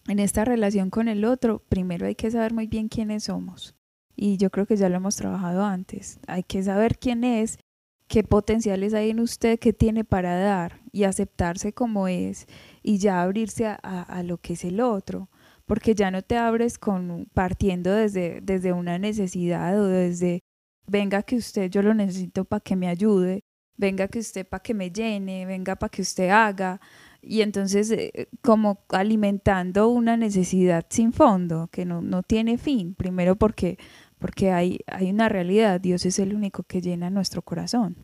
en 0.07 0.19
esta 0.19 0.45
relación 0.45 0.89
con 0.89 1.07
el 1.07 1.25
otro, 1.25 1.63
primero 1.67 2.05
hay 2.05 2.15
que 2.15 2.31
saber 2.31 2.53
muy 2.53 2.67
bien 2.67 2.87
quiénes 2.87 3.25
somos. 3.25 3.75
Y 4.15 4.37
yo 4.37 4.49
creo 4.51 4.65
que 4.65 4.77
ya 4.77 4.89
lo 4.89 4.95
hemos 4.95 5.15
trabajado 5.15 5.65
antes. 5.65 6.19
Hay 6.27 6.43
que 6.43 6.63
saber 6.63 6.97
quién 6.97 7.23
es 7.23 7.59
qué 8.07 8.23
potenciales 8.23 8.93
hay 8.93 9.09
en 9.09 9.19
usted 9.19 9.59
que 9.59 9.73
tiene 9.73 10.03
para 10.03 10.37
dar 10.37 10.81
y 10.91 11.03
aceptarse 11.03 11.73
como 11.73 12.07
es 12.07 12.47
y 12.81 12.97
ya 12.97 13.21
abrirse 13.21 13.65
a, 13.67 14.23
lo 14.23 14.37
que 14.37 14.53
es 14.53 14.63
el 14.63 14.79
otro, 14.79 15.29
porque 15.65 15.93
ya 15.93 16.09
no 16.11 16.21
te 16.21 16.37
abres 16.37 16.77
con 16.79 17.27
partiendo 17.33 17.91
desde, 17.91 18.39
desde 18.41 18.73
una 18.73 18.97
necesidad 18.97 19.79
o 19.79 19.85
desde 19.87 20.41
venga 20.87 21.21
que 21.23 21.35
usted 21.35 21.69
yo 21.69 21.81
lo 21.81 21.93
necesito 21.93 22.45
para 22.45 22.61
que 22.61 22.77
me 22.77 22.87
ayude, 22.87 23.41
venga 23.75 24.07
que 24.07 24.19
usted 24.19 24.47
para 24.47 24.63
que 24.63 24.73
me 24.73 24.89
llene, 24.89 25.45
venga 25.45 25.75
para 25.75 25.89
que 25.89 26.01
usted 26.01 26.29
haga 26.29 26.79
y 27.21 27.41
entonces 27.41 27.91
eh, 27.91 28.29
como 28.41 28.85
alimentando 28.89 29.89
una 29.89 30.15
necesidad 30.15 30.85
sin 30.89 31.11
fondo 31.11 31.67
que 31.71 31.83
no, 31.85 32.01
no 32.01 32.23
tiene 32.23 32.57
fin, 32.57 32.95
primero 32.95 33.35
porque 33.35 33.77
porque 34.19 34.51
hay, 34.51 34.79
hay 34.87 35.09
una 35.09 35.29
realidad, 35.29 35.79
Dios 35.79 36.05
es 36.05 36.19
el 36.19 36.33
único 36.33 36.63
que 36.63 36.81
llena 36.81 37.09
nuestro 37.09 37.41
corazón. 37.41 37.95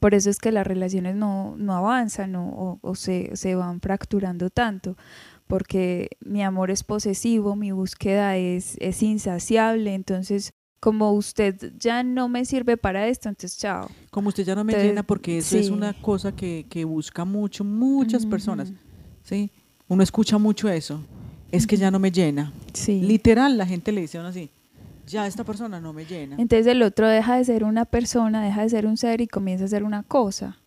Por 0.00 0.14
eso 0.14 0.28
es 0.28 0.38
que 0.38 0.52
las 0.52 0.66
relaciones 0.66 1.16
no, 1.16 1.54
no 1.56 1.74
avanzan 1.74 2.36
o, 2.36 2.78
o, 2.82 2.94
se, 2.94 3.34
se, 3.34 3.54
van 3.54 3.80
fracturando 3.80 4.50
tanto, 4.50 4.96
porque 5.46 6.10
mi 6.20 6.42
amor 6.42 6.70
es 6.70 6.84
posesivo, 6.84 7.56
mi 7.56 7.72
búsqueda 7.72 8.36
es, 8.36 8.76
es 8.80 9.02
insaciable, 9.02 9.94
entonces 9.94 10.52
como 10.80 11.12
usted 11.12 11.72
ya 11.78 12.02
no 12.02 12.28
me 12.28 12.44
sirve 12.44 12.76
para 12.76 13.08
esto, 13.08 13.28
entonces 13.30 13.58
chao. 13.58 13.88
Como 14.10 14.28
usted 14.28 14.44
ya 14.44 14.54
no 14.54 14.64
me 14.64 14.74
llena, 14.74 15.02
porque 15.02 15.38
eso 15.38 15.56
es 15.56 15.70
una 15.70 15.94
cosa 15.94 16.32
que, 16.32 16.66
que 16.68 16.84
busca 16.84 17.24
mucho, 17.24 17.64
muchas 17.64 18.26
personas, 18.26 18.72
¿sí? 19.22 19.50
Uno 19.88 20.02
escucha 20.02 20.36
mucho 20.36 20.68
eso, 20.68 21.00
es 21.50 21.66
que 21.66 21.76
ya 21.76 21.90
no 21.90 21.98
me 21.98 22.10
llena. 22.10 22.52
Sí. 22.74 23.00
Literal, 23.00 23.56
la 23.56 23.66
gente 23.66 23.92
le 23.92 24.02
dice 24.02 24.18
así, 24.18 24.50
ya 25.06 25.26
esta 25.26 25.44
persona 25.44 25.80
no 25.80 25.92
me 25.92 26.04
llena. 26.04 26.36
Entonces 26.38 26.66
el 26.66 26.82
otro 26.82 27.08
deja 27.08 27.36
de 27.36 27.44
ser 27.44 27.64
una 27.64 27.84
persona, 27.84 28.44
deja 28.44 28.62
de 28.62 28.68
ser 28.68 28.86
un 28.86 28.96
ser 28.96 29.20
y 29.20 29.26
comienza 29.26 29.64
a 29.64 29.68
ser 29.68 29.84
una 29.84 30.02
cosa. 30.02 30.58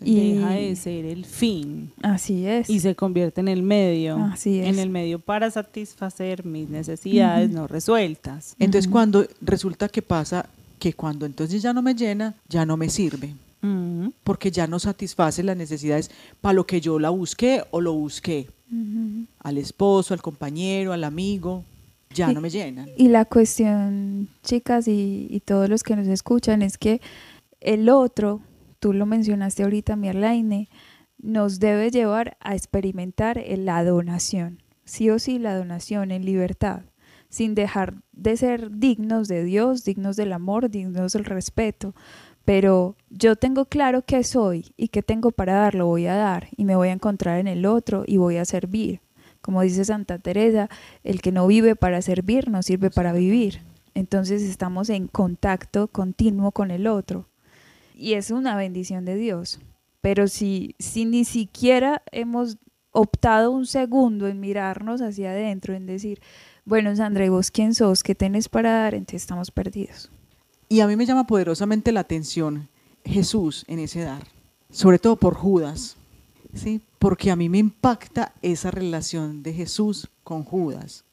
y 0.00 0.34
deja 0.34 0.50
de 0.50 0.76
ser 0.76 1.04
el 1.04 1.24
fin. 1.24 1.92
Así 2.02 2.46
es. 2.46 2.70
Y 2.70 2.80
se 2.80 2.94
convierte 2.94 3.40
en 3.40 3.48
el 3.48 3.62
medio. 3.62 4.16
Así 4.16 4.60
es. 4.60 4.66
En 4.66 4.78
el 4.78 4.90
medio 4.90 5.18
para 5.18 5.50
satisfacer 5.50 6.44
mis 6.44 6.68
necesidades 6.68 7.50
no 7.50 7.66
resueltas. 7.66 8.54
Entonces 8.58 8.90
cuando 8.90 9.26
resulta 9.40 9.88
que 9.88 10.02
pasa 10.02 10.46
que 10.78 10.94
cuando 10.94 11.26
entonces 11.26 11.62
ya 11.62 11.72
no 11.72 11.82
me 11.82 11.94
llena, 11.94 12.34
ya 12.48 12.66
no 12.66 12.76
me 12.76 12.88
sirve. 12.88 13.34
Porque 14.24 14.50
ya 14.50 14.66
no 14.66 14.80
satisface 14.80 15.42
las 15.44 15.56
necesidades 15.56 16.10
para 16.40 16.54
lo 16.54 16.66
que 16.66 16.80
yo 16.80 16.98
la 16.98 17.10
busqué 17.10 17.62
o 17.70 17.80
lo 17.80 17.92
busqué. 17.92 18.48
Al 19.40 19.58
esposo, 19.58 20.14
al 20.14 20.22
compañero, 20.22 20.92
al 20.92 21.04
amigo 21.04 21.64
ya 22.14 22.32
no 22.32 22.40
me 22.40 22.50
llenan. 22.50 22.90
Y 22.96 23.08
la 23.08 23.24
cuestión, 23.24 24.28
chicas 24.42 24.86
y, 24.88 25.42
todos 25.44 25.68
los 25.68 25.82
que 25.82 25.96
nos 25.96 26.06
escuchan, 26.06 26.62
es 26.62 26.78
que 26.78 27.00
el 27.60 27.88
otro, 27.88 28.40
tú 28.78 28.92
lo 28.92 29.06
mencionaste 29.06 29.62
ahorita, 29.62 29.96
Mierlaine, 29.96 30.68
nos 31.18 31.60
debe 31.60 31.90
llevar 31.90 32.36
a 32.40 32.54
experimentar 32.54 33.42
la 33.56 33.84
donación, 33.84 34.62
sí 34.84 35.10
o 35.10 35.18
sí 35.18 35.38
la 35.38 35.56
donación 35.56 36.10
en 36.10 36.24
libertad, 36.24 36.82
sin 37.28 37.54
dejar 37.54 38.02
de 38.12 38.36
ser 38.36 38.70
dignos 38.70 39.28
de 39.28 39.44
Dios, 39.44 39.84
dignos 39.84 40.16
del 40.16 40.32
amor, 40.32 40.68
dignos 40.68 41.12
del 41.12 41.24
respeto. 41.24 41.94
Pero 42.44 42.96
yo 43.08 43.36
tengo 43.36 43.66
claro 43.66 44.02
qué 44.02 44.24
soy 44.24 44.74
y 44.76 44.88
qué 44.88 45.02
tengo 45.02 45.30
para 45.30 45.54
dar, 45.54 45.74
lo 45.76 45.86
voy 45.86 46.06
a 46.06 46.16
dar 46.16 46.48
y 46.56 46.64
me 46.64 46.74
voy 46.74 46.88
a 46.88 46.92
encontrar 46.92 47.38
en 47.38 47.46
el 47.46 47.66
otro 47.66 48.02
y 48.06 48.16
voy 48.16 48.36
a 48.36 48.44
servir. 48.44 49.00
Como 49.42 49.60
dice 49.60 49.84
Santa 49.84 50.18
Teresa, 50.18 50.70
el 51.04 51.20
que 51.20 51.32
no 51.32 51.46
vive 51.46 51.76
para 51.76 52.00
servir 52.00 52.48
no 52.48 52.62
sirve 52.62 52.90
para 52.90 53.12
vivir. 53.12 53.60
Entonces 53.94 54.42
estamos 54.42 54.88
en 54.88 55.08
contacto 55.08 55.88
continuo 55.88 56.52
con 56.52 56.70
el 56.70 56.86
otro. 56.86 57.28
Y 57.94 58.14
es 58.14 58.30
una 58.30 58.56
bendición 58.56 59.04
de 59.04 59.16
Dios. 59.16 59.60
Pero 60.00 60.26
si, 60.28 60.74
si 60.78 61.04
ni 61.04 61.24
siquiera 61.24 62.02
hemos 62.10 62.56
optado 62.90 63.50
un 63.50 63.66
segundo 63.66 64.28
en 64.28 64.40
mirarnos 64.40 65.00
hacia 65.00 65.30
adentro, 65.30 65.74
en 65.74 65.86
decir, 65.86 66.20
bueno, 66.64 66.94
Sandra, 66.94 67.24
¿y 67.24 67.28
vos 67.28 67.50
quién 67.50 67.74
sos? 67.74 68.02
¿Qué 68.02 68.14
tenés 68.14 68.48
para 68.48 68.72
dar? 68.72 68.94
Entonces 68.94 69.22
estamos 69.22 69.50
perdidos. 69.50 70.10
Y 70.68 70.80
a 70.80 70.86
mí 70.86 70.96
me 70.96 71.06
llama 71.06 71.26
poderosamente 71.26 71.92
la 71.92 72.00
atención 72.00 72.68
Jesús 73.04 73.64
en 73.68 73.78
ese 73.78 74.00
dar, 74.00 74.22
sobre 74.70 74.98
todo 74.98 75.16
por 75.16 75.34
Judas. 75.34 75.96
¿Sí? 76.54 76.80
porque 76.98 77.30
a 77.32 77.36
mí 77.36 77.48
me 77.48 77.58
impacta 77.58 78.32
esa 78.42 78.70
relación 78.70 79.42
de 79.42 79.52
Jesús 79.52 80.08
con 80.22 80.44
Judas. 80.44 81.04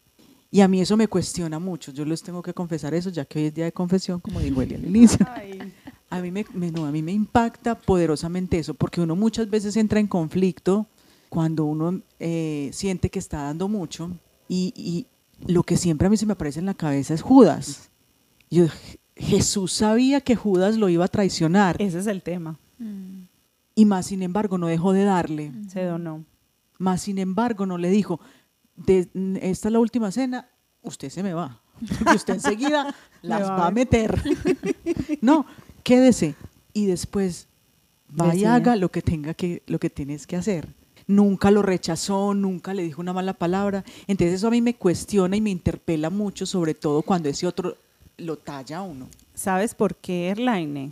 Y 0.52 0.62
a 0.62 0.67
mí 0.67 0.82
eso 0.82 0.97
me 0.97 1.08
cuestiona 1.08 1.60
mucho. 1.60 1.91
Yo 1.91 2.06
les 2.06 2.21
tengo 2.21 2.41
que 2.41 2.54
confesar 2.54 2.93
eso, 2.93 3.10
ya 3.10 3.25
que 3.25 3.39
hoy 3.39 3.45
es 3.45 3.54
día 3.56 3.65
de 3.65 3.71
confesión, 3.71 4.19
como 4.19 4.39
dijo 4.39 4.62
Eli 4.62 4.75
al 4.75 4.86
inicio. 4.86 5.25
A 6.12 6.21
mí 6.21 6.32
me, 6.32 6.41
a 6.41 6.91
mí 6.91 7.02
me 7.04 7.12
impacta 7.12 7.75
poderosamente 7.75 8.58
eso, 8.58 8.73
porque 8.73 8.99
uno 8.99 9.15
muchas 9.15 9.47
veces 9.47 9.78
entra 9.78 9.99
en 9.99 10.08
conflicto 10.08 10.88
cuando 11.30 11.65
uno 11.65 12.02
eh, 12.19 12.71
siente 12.73 13.12
que 13.12 13.19
está 13.19 13.43
dando 13.43 13.67
mucho 13.67 14.12
y, 14.47 15.06
lo 15.47 15.63
que 15.63 15.78
siempre 15.78 16.06
a 16.06 16.10
mí 16.10 16.17
se 16.17 16.25
me 16.25 16.34
aparece 16.34 16.60
en 16.60 16.65
la 16.65 16.73
cabeza 16.73 17.13
es 17.13 17.21
Judas. 17.21 17.89
Yo, 18.52 18.65
Jesús 19.15 19.71
sabía 19.71 20.19
que 20.19 20.36
Judas 20.36 20.78
lo 20.78 20.89
iba 20.89 21.06
a 21.06 21.08
traicionar. 21.08 21.82
Ese 21.82 21.99
es 21.99 22.08
el 22.08 22.21
tema. 22.21 22.60
Mm. 22.78 23.09
Y 23.75 23.86
más 23.86 24.08
sin 24.08 24.21
embargo 24.23 24.58
no 24.58 24.67
dejó 24.67 24.93
de 24.93 25.03
darle. 25.03 25.51
Se 25.67 25.84
donó. 25.84 26.25
Más 26.77 27.01
sin 27.01 27.17
embargo 27.17 27.65
no 27.65 27.77
le 27.77 27.89
dijo, 27.89 28.19
de, 28.75 29.10
esta 29.41 29.67
es 29.67 29.71
la 29.71 29.79
última 29.79 30.12
cena, 30.12 30.49
usted 30.82 31.10
se 31.10 31.23
me 31.23 31.34
va. 31.34 31.62
porque 31.97 32.15
usted 32.15 32.36
enseguida 32.36 32.95
las 33.21 33.49
va 33.49 33.58
va 33.58 33.67
a 33.67 33.71
meter. 33.71 34.21
no, 35.21 35.45
quédese 35.84 36.36
y 36.73 36.86
después 36.86 37.47
vaya 38.08 38.55
haga 38.55 38.75
lo 38.75 38.89
que 38.89 39.01
tenga 39.01 39.34
que, 39.34 39.63
lo 39.67 39.79
que 39.79 39.89
tienes 39.89 40.27
que 40.27 40.36
hacer. 40.36 40.67
Nunca 41.08 41.49
lo 41.49 41.63
rechazó, 41.63 42.34
nunca 42.36 42.73
le 42.73 42.84
dijo 42.84 43.01
una 43.01 43.13
mala 43.13 43.34
palabra. 43.34 43.84
Entonces 44.08 44.36
eso 44.36 44.47
a 44.47 44.51
mí 44.51 44.62
me 44.62 44.75
cuestiona 44.75 45.36
y 45.36 45.41
me 45.41 45.49
interpela 45.49 46.10
mucho, 46.10 46.45
sobre 46.45 46.75
todo 46.75 47.01
cuando 47.01 47.29
ese 47.29 47.47
otro 47.47 47.75
lo 48.17 48.38
talla 48.38 48.77
a 48.77 48.82
uno. 48.84 49.08
¿Sabes 49.34 49.73
por 49.73 49.95
qué, 49.95 50.29
Erlaine? 50.29 50.91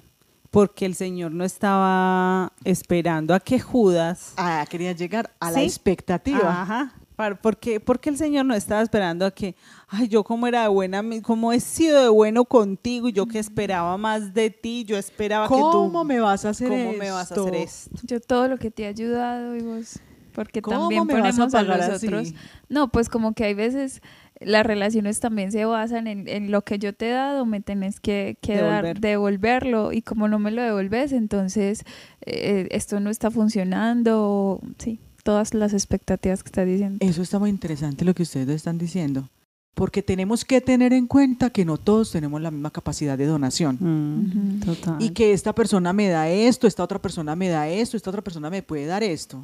Porque 0.51 0.85
el 0.85 0.95
Señor 0.95 1.31
no 1.31 1.43
estaba 1.43 2.51
esperando 2.63 3.33
a 3.33 3.39
que 3.39 3.59
Judas 3.59 4.33
Ah, 4.37 4.65
quería 4.69 4.91
llegar 4.93 5.31
a 5.39 5.51
la 5.51 5.61
expectativa. 5.63 6.61
Ajá. 6.61 6.93
Porque, 7.41 7.79
porque 7.79 8.11
el 8.11 8.17
Señor 8.17 8.45
no 8.45 8.53
estaba 8.53 8.81
esperando 8.83 9.25
a 9.25 9.31
que, 9.31 9.55
ay, 9.87 10.07
yo 10.07 10.23
como 10.23 10.45
era 10.45 10.61
de 10.61 10.67
buena, 10.67 11.01
mi- 11.01 11.19
como 11.21 11.51
he 11.51 11.59
sido 11.59 11.99
de 12.03 12.09
bueno 12.09 12.45
contigo, 12.45 13.09
y 13.09 13.11
yo 13.11 13.25
que 13.25 13.39
esperaba 13.39 13.97
más 13.97 14.35
de 14.35 14.51
ti, 14.51 14.85
yo 14.85 14.97
esperaba 14.97 15.47
que 15.47 15.55
tú... 15.55 15.71
¿Cómo 15.71 16.03
me 16.03 16.19
vas 16.19 16.45
a 16.45 16.49
hacer 16.49 16.67
¿Cómo 16.69 16.79
esto? 16.91 16.99
me 16.99 17.09
vas 17.09 17.31
a 17.31 17.35
hacer 17.35 17.55
esto? 17.55 17.89
Yo 18.03 18.19
todo 18.19 18.47
lo 18.47 18.57
que 18.57 18.69
te 18.69 18.83
he 18.83 18.85
ayudado 18.87 19.55
y 19.55 19.61
vos, 19.63 19.97
porque 20.31 20.61
¿Cómo 20.61 20.81
también 20.81 21.07
me 21.07 21.13
vas 21.19 21.39
a 21.39 21.47
ponemos 21.47 21.53
a, 21.55 21.63
los 21.63 21.79
así? 21.95 22.05
otros. 22.05 22.33
No, 22.69 22.89
pues 22.91 23.09
como 23.09 23.33
que 23.33 23.45
hay 23.45 23.55
veces 23.55 24.01
las 24.39 24.65
relaciones 24.65 25.19
también 25.19 25.51
se 25.51 25.65
basan 25.65 26.07
en, 26.07 26.27
en 26.27 26.51
lo 26.51 26.63
que 26.63 26.79
yo 26.79 26.93
te 26.93 27.09
he 27.09 27.11
dado, 27.13 27.45
me 27.45 27.61
tenés 27.61 27.99
que, 27.99 28.37
que 28.41 28.57
dar- 28.57 28.83
Devolver. 28.83 28.99
devolverlo 28.99 29.93
y 29.93 30.01
como 30.01 30.27
no 30.27 30.39
me 30.39 30.51
lo 30.51 30.61
devolves, 30.61 31.11
entonces 31.11 31.83
eh, 32.25 32.67
esto 32.71 32.99
no 32.99 33.09
está 33.09 33.31
funcionando, 33.31 34.61
sí, 34.77 34.99
todas 35.23 35.53
las 35.53 35.73
expectativas 35.73 36.43
que 36.43 36.47
estás 36.47 36.65
diciendo. 36.65 36.97
Eso 37.05 37.21
está 37.21 37.39
muy 37.39 37.49
interesante 37.49 38.05
lo 38.05 38.13
que 38.13 38.23
ustedes 38.23 38.49
están 38.49 38.77
diciendo. 38.77 39.29
Porque 39.75 40.01
tenemos 40.01 40.43
que 40.43 40.59
tener 40.59 40.91
en 40.91 41.05
cuenta 41.05 41.51
que 41.51 41.63
no 41.63 41.77
todos 41.77 42.11
tenemos 42.11 42.41
la 42.41 42.49
misma 42.49 42.71
capacidad 42.71 43.15
de 43.15 43.27
donación. 43.27 43.77
Mm, 43.79 44.59
total. 44.61 44.95
Y 44.99 45.11
que 45.11 45.33
esta 45.33 45.53
persona 45.53 45.93
me 45.93 46.07
da 46.09 46.27
esto, 46.29 46.65
esta 46.65 46.83
otra 46.83 46.99
persona 46.99 47.35
me 47.35 47.47
da 47.49 47.69
esto, 47.69 47.95
esta 47.95 48.09
otra 48.09 48.23
persona 48.23 48.49
me 48.49 48.63
puede 48.63 48.87
dar 48.87 49.03
esto. 49.03 49.43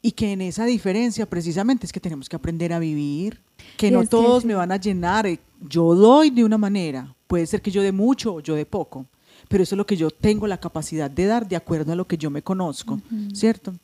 Y 0.00 0.12
que 0.12 0.32
en 0.32 0.40
esa 0.42 0.64
diferencia 0.64 1.26
precisamente 1.26 1.86
es 1.86 1.92
que 1.92 2.00
tenemos 2.00 2.28
que 2.28 2.36
aprender 2.36 2.72
a 2.72 2.78
vivir, 2.78 3.40
que 3.76 3.88
Y 3.88 3.90
no 3.90 4.00
que 4.00 4.06
todos 4.06 4.44
me 4.44 4.54
van 4.54 4.70
a 4.72 4.76
llenar. 4.76 5.26
eh, 5.26 5.38
Yo 5.68 5.94
doy 5.94 6.30
de 6.30 6.44
una 6.44 6.56
manera, 6.58 7.14
puede 7.26 7.46
ser 7.46 7.60
que 7.60 7.70
yo 7.70 7.82
dé 7.82 7.90
mucho 7.92 8.34
o 8.34 8.40
yo 8.40 8.54
dé 8.54 8.64
poco, 8.64 9.06
pero 9.48 9.62
eso 9.62 9.74
es 9.74 9.76
lo 9.76 9.86
que 9.86 9.96
yo 9.96 10.10
tengo 10.10 10.46
la 10.46 10.58
capacidad 10.60 11.10
de 11.10 11.26
dar 11.26 11.48
de 11.48 11.56
acuerdo 11.56 11.92
a 11.92 11.96
lo 11.96 12.06
que 12.06 12.16
yo 12.16 12.30
me 12.30 12.42
conozco, 12.42 13.00
¿cierto? 13.32 13.74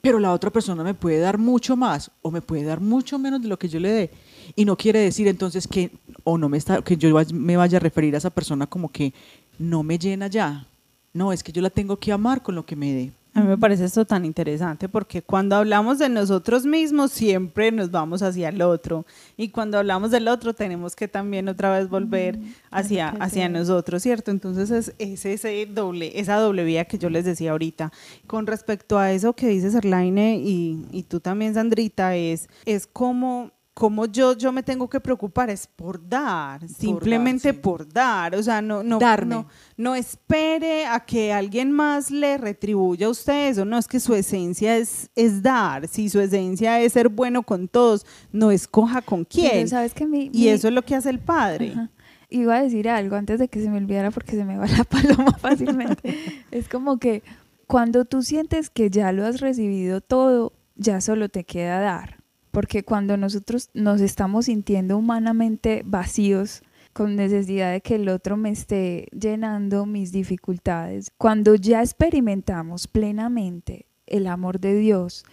Pero 0.00 0.20
la 0.20 0.32
otra 0.32 0.50
persona 0.50 0.84
me 0.84 0.94
puede 0.94 1.18
dar 1.18 1.36
mucho 1.36 1.76
más 1.76 2.12
o 2.22 2.30
me 2.30 2.40
puede 2.40 2.62
dar 2.62 2.80
mucho 2.80 3.18
menos 3.18 3.42
de 3.42 3.48
lo 3.48 3.58
que 3.58 3.68
yo 3.68 3.80
le 3.80 3.90
dé. 3.90 4.10
Y 4.54 4.64
no 4.64 4.76
quiere 4.76 5.00
decir 5.00 5.26
entonces 5.26 5.66
que, 5.66 5.90
o 6.22 6.38
no 6.38 6.48
me 6.48 6.58
está, 6.58 6.80
que 6.82 6.96
yo 6.96 7.08
me 7.32 7.56
vaya 7.56 7.78
a 7.78 7.80
referir 7.80 8.14
a 8.14 8.18
esa 8.18 8.30
persona 8.30 8.68
como 8.68 8.88
que 8.88 9.12
no 9.58 9.82
me 9.82 9.98
llena 9.98 10.28
ya. 10.28 10.64
No, 11.12 11.32
es 11.32 11.42
que 11.42 11.50
yo 11.50 11.60
la 11.60 11.70
tengo 11.70 11.96
que 11.96 12.12
amar 12.12 12.40
con 12.40 12.54
lo 12.54 12.64
que 12.64 12.76
me 12.76 12.92
dé. 12.92 13.12
A 13.36 13.42
mí 13.42 13.48
me 13.48 13.58
parece 13.58 13.84
esto 13.84 14.06
tan 14.06 14.24
interesante 14.24 14.88
porque 14.88 15.20
cuando 15.20 15.56
hablamos 15.56 15.98
de 15.98 16.08
nosotros 16.08 16.64
mismos 16.64 17.12
siempre 17.12 17.70
nos 17.70 17.90
vamos 17.90 18.22
hacia 18.22 18.48
el 18.48 18.62
otro 18.62 19.04
y 19.36 19.50
cuando 19.50 19.76
hablamos 19.76 20.10
del 20.10 20.26
otro 20.28 20.54
tenemos 20.54 20.96
que 20.96 21.06
también 21.06 21.46
otra 21.46 21.70
vez 21.70 21.90
volver 21.90 22.38
hacia, 22.70 23.10
hacia 23.10 23.50
nosotros, 23.50 24.02
¿cierto? 24.02 24.30
Entonces 24.30 24.70
es, 24.70 24.94
es 24.98 25.26
ese 25.26 25.66
doble, 25.66 26.18
esa 26.18 26.36
doble 26.36 26.64
vía 26.64 26.86
que 26.86 26.96
yo 26.96 27.10
les 27.10 27.26
decía 27.26 27.50
ahorita. 27.50 27.92
Con 28.26 28.46
respecto 28.46 28.98
a 28.98 29.12
eso 29.12 29.34
que 29.34 29.48
dices 29.48 29.74
Erlaine 29.74 30.36
y, 30.38 30.86
y 30.90 31.02
tú 31.02 31.20
también 31.20 31.52
Sandrita, 31.52 32.16
es, 32.16 32.48
es 32.64 32.86
como... 32.86 33.50
Como 33.78 34.06
yo, 34.06 34.34
yo 34.34 34.52
me 34.52 34.62
tengo 34.62 34.88
que 34.88 35.00
preocupar 35.00 35.50
es 35.50 35.66
por 35.66 36.08
dar, 36.08 36.66
simplemente 36.66 37.50
sí. 37.50 37.52
por 37.52 37.86
dar, 37.86 38.34
o 38.34 38.42
sea, 38.42 38.62
no, 38.62 38.82
no, 38.82 38.98
Darme. 38.98 39.34
no, 39.34 39.46
no 39.76 39.94
espere 39.94 40.86
a 40.86 41.00
que 41.00 41.30
alguien 41.30 41.72
más 41.72 42.10
le 42.10 42.38
retribuya 42.38 43.06
a 43.06 43.10
usted 43.10 43.50
eso, 43.50 43.66
no 43.66 43.76
es 43.76 43.86
que 43.86 44.00
su 44.00 44.14
esencia 44.14 44.78
es, 44.78 45.10
es 45.14 45.42
dar, 45.42 45.88
si 45.88 46.08
su 46.08 46.20
esencia 46.20 46.80
es 46.80 46.94
ser 46.94 47.10
bueno 47.10 47.42
con 47.42 47.68
todos, 47.68 48.06
no 48.32 48.50
escoja 48.50 49.02
con 49.02 49.26
quién. 49.26 49.68
sabes 49.68 49.92
que 49.92 50.06
mi, 50.06 50.30
Y 50.32 50.48
eso 50.48 50.68
es 50.68 50.72
lo 50.72 50.80
que 50.80 50.94
hace 50.94 51.10
el 51.10 51.18
padre. 51.18 51.72
Ajá. 51.72 51.90
Iba 52.30 52.56
a 52.56 52.62
decir 52.62 52.88
algo 52.88 53.16
antes 53.16 53.38
de 53.38 53.48
que 53.48 53.60
se 53.60 53.68
me 53.68 53.76
olvidara 53.76 54.10
porque 54.10 54.36
se 54.36 54.46
me 54.46 54.56
va 54.56 54.66
la 54.66 54.84
paloma 54.88 55.32
fácilmente. 55.32 56.16
es 56.50 56.66
como 56.70 56.98
que 56.98 57.22
cuando 57.66 58.06
tú 58.06 58.22
sientes 58.22 58.70
que 58.70 58.88
ya 58.88 59.12
lo 59.12 59.26
has 59.26 59.42
recibido 59.42 60.00
todo, 60.00 60.54
ya 60.76 61.02
solo 61.02 61.28
te 61.28 61.44
queda 61.44 61.78
dar. 61.78 62.15
Porque 62.56 62.84
cuando 62.84 63.18
nosotros 63.18 63.68
nos 63.74 64.00
estamos 64.00 64.46
sintiendo 64.46 64.96
humanamente 64.96 65.82
vacíos, 65.84 66.62
con 66.94 67.14
necesidad 67.14 67.70
de 67.70 67.82
que 67.82 67.96
el 67.96 68.08
otro 68.08 68.38
me 68.38 68.48
esté 68.48 69.08
llenando 69.12 69.84
mis 69.84 70.10
dificultades, 70.10 71.12
cuando 71.18 71.54
ya 71.54 71.82
experimentamos 71.82 72.88
plenamente 72.88 73.84
el 74.06 74.26
amor 74.26 74.58
de 74.58 74.74
Dios, 74.74 75.26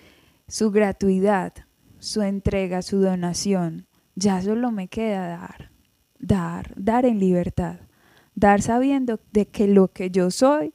su 0.49 0.69
gratuidad, 0.69 1.53
su 1.97 2.23
entrega, 2.23 2.81
su 2.81 2.99
donación, 2.99 3.88
ya 4.15 4.41
solo 4.41 4.71
me 4.71 4.89
queda 4.89 5.25
dar, 5.25 5.71
dar, 6.19 6.73
dar 6.75 7.05
en 7.05 7.19
libertad, 7.19 7.77
dar 8.36 8.62
sabiendo 8.62 9.21
de 9.31 9.47
que 9.47 9.69
lo 9.69 9.88
que 9.88 10.12
yo 10.12 10.29
soy, 10.29 10.73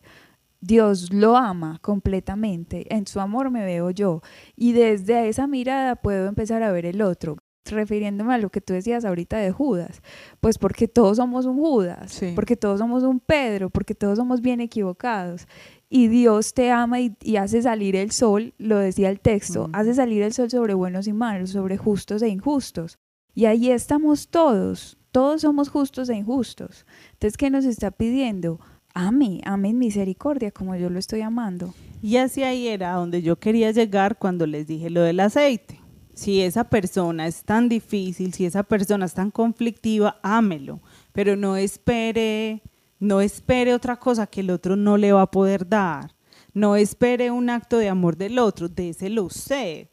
Dios 0.60 1.12
lo 1.12 1.36
ama 1.36 1.78
completamente, 1.82 2.92
en 2.94 3.06
su 3.06 3.20
amor 3.20 3.50
me 3.50 3.64
veo 3.64 3.90
yo 3.90 4.22
y 4.56 4.72
desde 4.72 5.28
esa 5.28 5.46
mirada 5.46 5.96
puedo 5.96 6.26
empezar 6.28 6.62
a 6.62 6.72
ver 6.72 6.86
el 6.86 7.00
otro. 7.02 7.36
Refiriéndome 7.64 8.32
a 8.34 8.38
lo 8.38 8.48
que 8.48 8.62
tú 8.62 8.72
decías 8.72 9.04
ahorita 9.04 9.36
de 9.36 9.52
Judas, 9.52 10.00
pues 10.40 10.56
porque 10.56 10.88
todos 10.88 11.18
somos 11.18 11.44
un 11.44 11.58
Judas, 11.58 12.10
Sí. 12.12 12.32
porque 12.34 12.56
todos 12.56 12.78
somos 12.78 13.02
un 13.02 13.20
Pedro, 13.20 13.68
porque 13.68 13.94
todos 13.94 14.16
somos 14.16 14.40
bien 14.40 14.60
equivocados. 14.60 15.46
Y 15.90 16.08
Dios 16.08 16.54
te 16.54 16.70
ama 16.70 17.00
y, 17.00 17.14
y 17.22 17.36
hace 17.36 17.60
salir 17.60 17.94
el 17.94 18.10
sol, 18.10 18.54
lo 18.56 18.78
decía 18.78 19.10
el 19.10 19.20
texto, 19.20 19.68
Mm. 19.68 19.74
hace 19.74 19.94
salir 19.94 20.22
el 20.22 20.32
sol 20.32 20.48
sobre 20.50 20.72
buenos 20.72 21.06
y 21.08 21.12
malos, 21.12 21.50
sobre 21.50 21.76
justos 21.76 22.22
e 22.22 22.28
injustos. 22.28 22.98
Y 23.34 23.44
ahí 23.44 23.70
estamos 23.70 24.28
todos, 24.28 24.96
todos 25.12 25.42
somos 25.42 25.68
justos 25.68 26.08
e 26.08 26.14
injustos. 26.16 26.86
Entonces, 27.12 27.36
¿qué 27.36 27.50
nos 27.50 27.66
está 27.66 27.90
pidiendo? 27.90 28.60
Ame, 28.94 29.40
ame 29.44 29.70
en 29.70 29.78
misericordia 29.78 30.50
como 30.50 30.74
yo 30.76 30.90
lo 30.90 30.98
estoy 30.98 31.20
amando. 31.20 31.74
Y 32.02 32.16
hacia 32.16 32.48
ahí 32.48 32.68
era 32.68 32.92
donde 32.92 33.22
yo 33.22 33.36
quería 33.36 33.70
llegar 33.70 34.18
cuando 34.18 34.46
les 34.46 34.66
dije 34.66 34.90
lo 34.90 35.02
del 35.02 35.20
aceite. 35.20 35.80
Si 36.14 36.42
esa 36.42 36.64
persona 36.64 37.26
es 37.26 37.44
tan 37.44 37.68
difícil, 37.68 38.34
si 38.34 38.44
esa 38.44 38.62
persona 38.64 39.06
es 39.06 39.14
tan 39.14 39.30
conflictiva, 39.30 40.18
ámelo, 40.22 40.80
pero 41.12 41.36
no 41.36 41.56
espere, 41.56 42.62
no 42.98 43.20
espere 43.20 43.72
otra 43.74 43.96
cosa 43.98 44.26
que 44.26 44.40
el 44.40 44.50
otro 44.50 44.74
no 44.74 44.96
le 44.96 45.12
va 45.12 45.22
a 45.22 45.30
poder 45.30 45.68
dar. 45.68 46.14
No 46.54 46.74
espere 46.74 47.30
un 47.30 47.50
acto 47.50 47.78
de 47.78 47.88
amor 47.88 48.16
del 48.16 48.38
otro, 48.38 48.68
déselo 48.68 49.24
usted. 49.24 49.88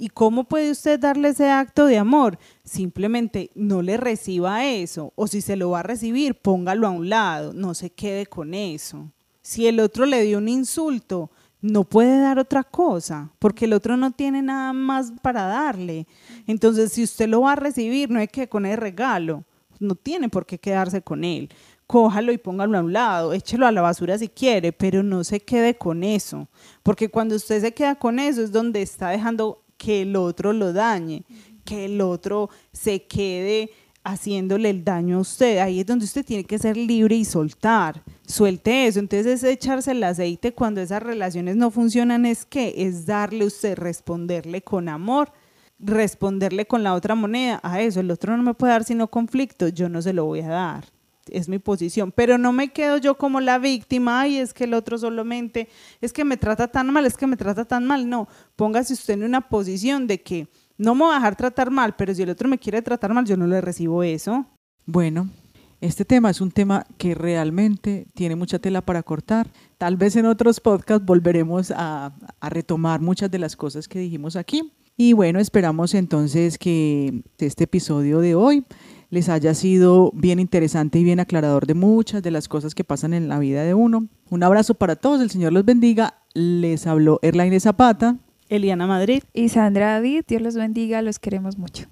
¿Y 0.00 0.10
cómo 0.10 0.44
puede 0.44 0.70
usted 0.70 1.00
darle 1.00 1.30
ese 1.30 1.50
acto 1.50 1.86
de 1.86 1.98
amor? 1.98 2.38
Simplemente 2.62 3.50
no 3.56 3.82
le 3.82 3.96
reciba 3.96 4.64
eso. 4.64 5.12
O 5.16 5.26
si 5.26 5.40
se 5.40 5.56
lo 5.56 5.70
va 5.70 5.80
a 5.80 5.82
recibir, 5.82 6.36
póngalo 6.36 6.86
a 6.86 6.90
un 6.90 7.08
lado. 7.08 7.52
No 7.52 7.74
se 7.74 7.90
quede 7.90 8.26
con 8.26 8.54
eso. 8.54 9.10
Si 9.42 9.66
el 9.66 9.80
otro 9.80 10.06
le 10.06 10.22
dio 10.22 10.38
un 10.38 10.48
insulto, 10.48 11.32
no 11.60 11.82
puede 11.82 12.20
dar 12.20 12.38
otra 12.38 12.62
cosa, 12.62 13.32
porque 13.40 13.64
el 13.64 13.72
otro 13.72 13.96
no 13.96 14.12
tiene 14.12 14.40
nada 14.40 14.72
más 14.72 15.12
para 15.20 15.46
darle. 15.46 16.06
Entonces, 16.46 16.92
si 16.92 17.02
usted 17.02 17.28
lo 17.28 17.40
va 17.40 17.52
a 17.52 17.56
recibir, 17.56 18.08
no 18.08 18.20
hay 18.20 18.28
que 18.28 18.48
con 18.48 18.66
el 18.66 18.76
regalo. 18.76 19.42
No 19.80 19.96
tiene 19.96 20.28
por 20.28 20.46
qué 20.46 20.58
quedarse 20.58 21.02
con 21.02 21.24
él. 21.24 21.48
Cójalo 21.88 22.30
y 22.30 22.38
póngalo 22.38 22.78
a 22.78 22.82
un 22.82 22.92
lado, 22.92 23.32
échelo 23.32 23.66
a 23.66 23.72
la 23.72 23.80
basura 23.80 24.18
si 24.18 24.28
quiere, 24.28 24.72
pero 24.72 25.02
no 25.02 25.24
se 25.24 25.40
quede 25.40 25.76
con 25.76 26.04
eso. 26.04 26.46
Porque 26.84 27.08
cuando 27.08 27.34
usted 27.34 27.60
se 27.60 27.74
queda 27.74 27.96
con 27.96 28.20
eso 28.20 28.42
es 28.42 28.52
donde 28.52 28.82
está 28.82 29.08
dejando 29.08 29.64
que 29.78 30.02
el 30.02 30.16
otro 30.16 30.52
lo 30.52 30.74
dañe, 30.74 31.24
que 31.64 31.86
el 31.86 32.00
otro 32.02 32.50
se 32.72 33.04
quede 33.04 33.70
haciéndole 34.04 34.70
el 34.70 34.84
daño 34.84 35.18
a 35.18 35.20
usted. 35.20 35.58
Ahí 35.58 35.80
es 35.80 35.86
donde 35.86 36.04
usted 36.04 36.24
tiene 36.24 36.44
que 36.44 36.58
ser 36.58 36.76
libre 36.76 37.14
y 37.14 37.24
soltar. 37.24 38.02
Suelte 38.26 38.86
eso. 38.86 39.00
Entonces 39.00 39.26
es 39.26 39.44
echarse 39.44 39.92
el 39.92 40.02
aceite 40.02 40.52
cuando 40.52 40.80
esas 40.80 41.02
relaciones 41.02 41.56
no 41.56 41.70
funcionan. 41.70 42.26
Es 42.26 42.44
que 42.44 42.74
es 42.76 43.06
darle 43.06 43.46
usted, 43.46 43.76
responderle 43.76 44.62
con 44.62 44.88
amor, 44.88 45.30
responderle 45.78 46.66
con 46.66 46.82
la 46.82 46.94
otra 46.94 47.14
moneda. 47.14 47.60
A 47.62 47.80
eso, 47.80 48.00
el 48.00 48.10
otro 48.10 48.36
no 48.36 48.42
me 48.42 48.54
puede 48.54 48.72
dar 48.72 48.84
sino 48.84 49.08
conflicto, 49.08 49.68
yo 49.68 49.88
no 49.88 50.02
se 50.02 50.12
lo 50.12 50.24
voy 50.24 50.40
a 50.40 50.48
dar. 50.48 50.97
Es 51.32 51.48
mi 51.48 51.58
posición, 51.58 52.12
pero 52.12 52.38
no 52.38 52.52
me 52.52 52.68
quedo 52.72 52.98
yo 52.98 53.16
como 53.16 53.40
la 53.40 53.58
víctima, 53.58 54.20
ay, 54.20 54.38
es 54.38 54.54
que 54.54 54.64
el 54.64 54.74
otro 54.74 54.98
solamente, 54.98 55.68
es 56.00 56.12
que 56.12 56.24
me 56.24 56.36
trata 56.36 56.68
tan 56.68 56.92
mal, 56.92 57.06
es 57.06 57.16
que 57.16 57.26
me 57.26 57.36
trata 57.36 57.64
tan 57.64 57.86
mal. 57.86 58.08
No, 58.08 58.28
póngase 58.56 58.94
usted 58.94 59.14
en 59.14 59.24
una 59.24 59.48
posición 59.48 60.06
de 60.06 60.20
que 60.22 60.48
no 60.76 60.94
me 60.94 61.04
voy 61.04 61.12
a 61.12 61.16
dejar 61.16 61.36
tratar 61.36 61.70
mal, 61.70 61.96
pero 61.96 62.14
si 62.14 62.22
el 62.22 62.30
otro 62.30 62.48
me 62.48 62.58
quiere 62.58 62.82
tratar 62.82 63.12
mal, 63.12 63.24
yo 63.24 63.36
no 63.36 63.46
le 63.46 63.60
recibo 63.60 64.02
eso. 64.02 64.46
Bueno, 64.86 65.28
este 65.80 66.04
tema 66.04 66.30
es 66.30 66.40
un 66.40 66.50
tema 66.50 66.84
que 66.96 67.14
realmente 67.14 68.06
tiene 68.14 68.36
mucha 68.36 68.58
tela 68.58 68.80
para 68.80 69.02
cortar. 69.02 69.48
Tal 69.76 69.96
vez 69.96 70.16
en 70.16 70.26
otros 70.26 70.60
podcasts 70.60 71.04
volveremos 71.04 71.70
a, 71.70 72.12
a 72.40 72.48
retomar 72.48 73.00
muchas 73.00 73.30
de 73.30 73.38
las 73.38 73.54
cosas 73.54 73.86
que 73.86 73.98
dijimos 73.98 74.36
aquí. 74.36 74.72
Y 74.96 75.12
bueno, 75.12 75.38
esperamos 75.38 75.94
entonces 75.94 76.58
que 76.58 77.22
este 77.38 77.64
episodio 77.64 78.18
de 78.18 78.34
hoy 78.34 78.64
les 79.10 79.28
haya 79.28 79.54
sido 79.54 80.10
bien 80.14 80.38
interesante 80.38 80.98
y 80.98 81.04
bien 81.04 81.20
aclarador 81.20 81.66
de 81.66 81.74
muchas 81.74 82.22
de 82.22 82.30
las 82.30 82.48
cosas 82.48 82.74
que 82.74 82.84
pasan 82.84 83.14
en 83.14 83.28
la 83.28 83.38
vida 83.38 83.64
de 83.64 83.74
uno. 83.74 84.08
Un 84.30 84.42
abrazo 84.42 84.74
para 84.74 84.96
todos, 84.96 85.20
el 85.20 85.30
Señor 85.30 85.52
los 85.52 85.64
bendiga. 85.64 86.14
Les 86.34 86.86
habló 86.86 87.18
Erlaine 87.22 87.58
Zapata. 87.60 88.16
Eliana 88.48 88.86
Madrid. 88.86 89.22
Y 89.32 89.48
Sandra 89.48 89.94
David, 89.94 90.24
Dios 90.26 90.42
los 90.42 90.54
bendiga, 90.54 91.02
los 91.02 91.18
queremos 91.18 91.58
mucho. 91.58 91.86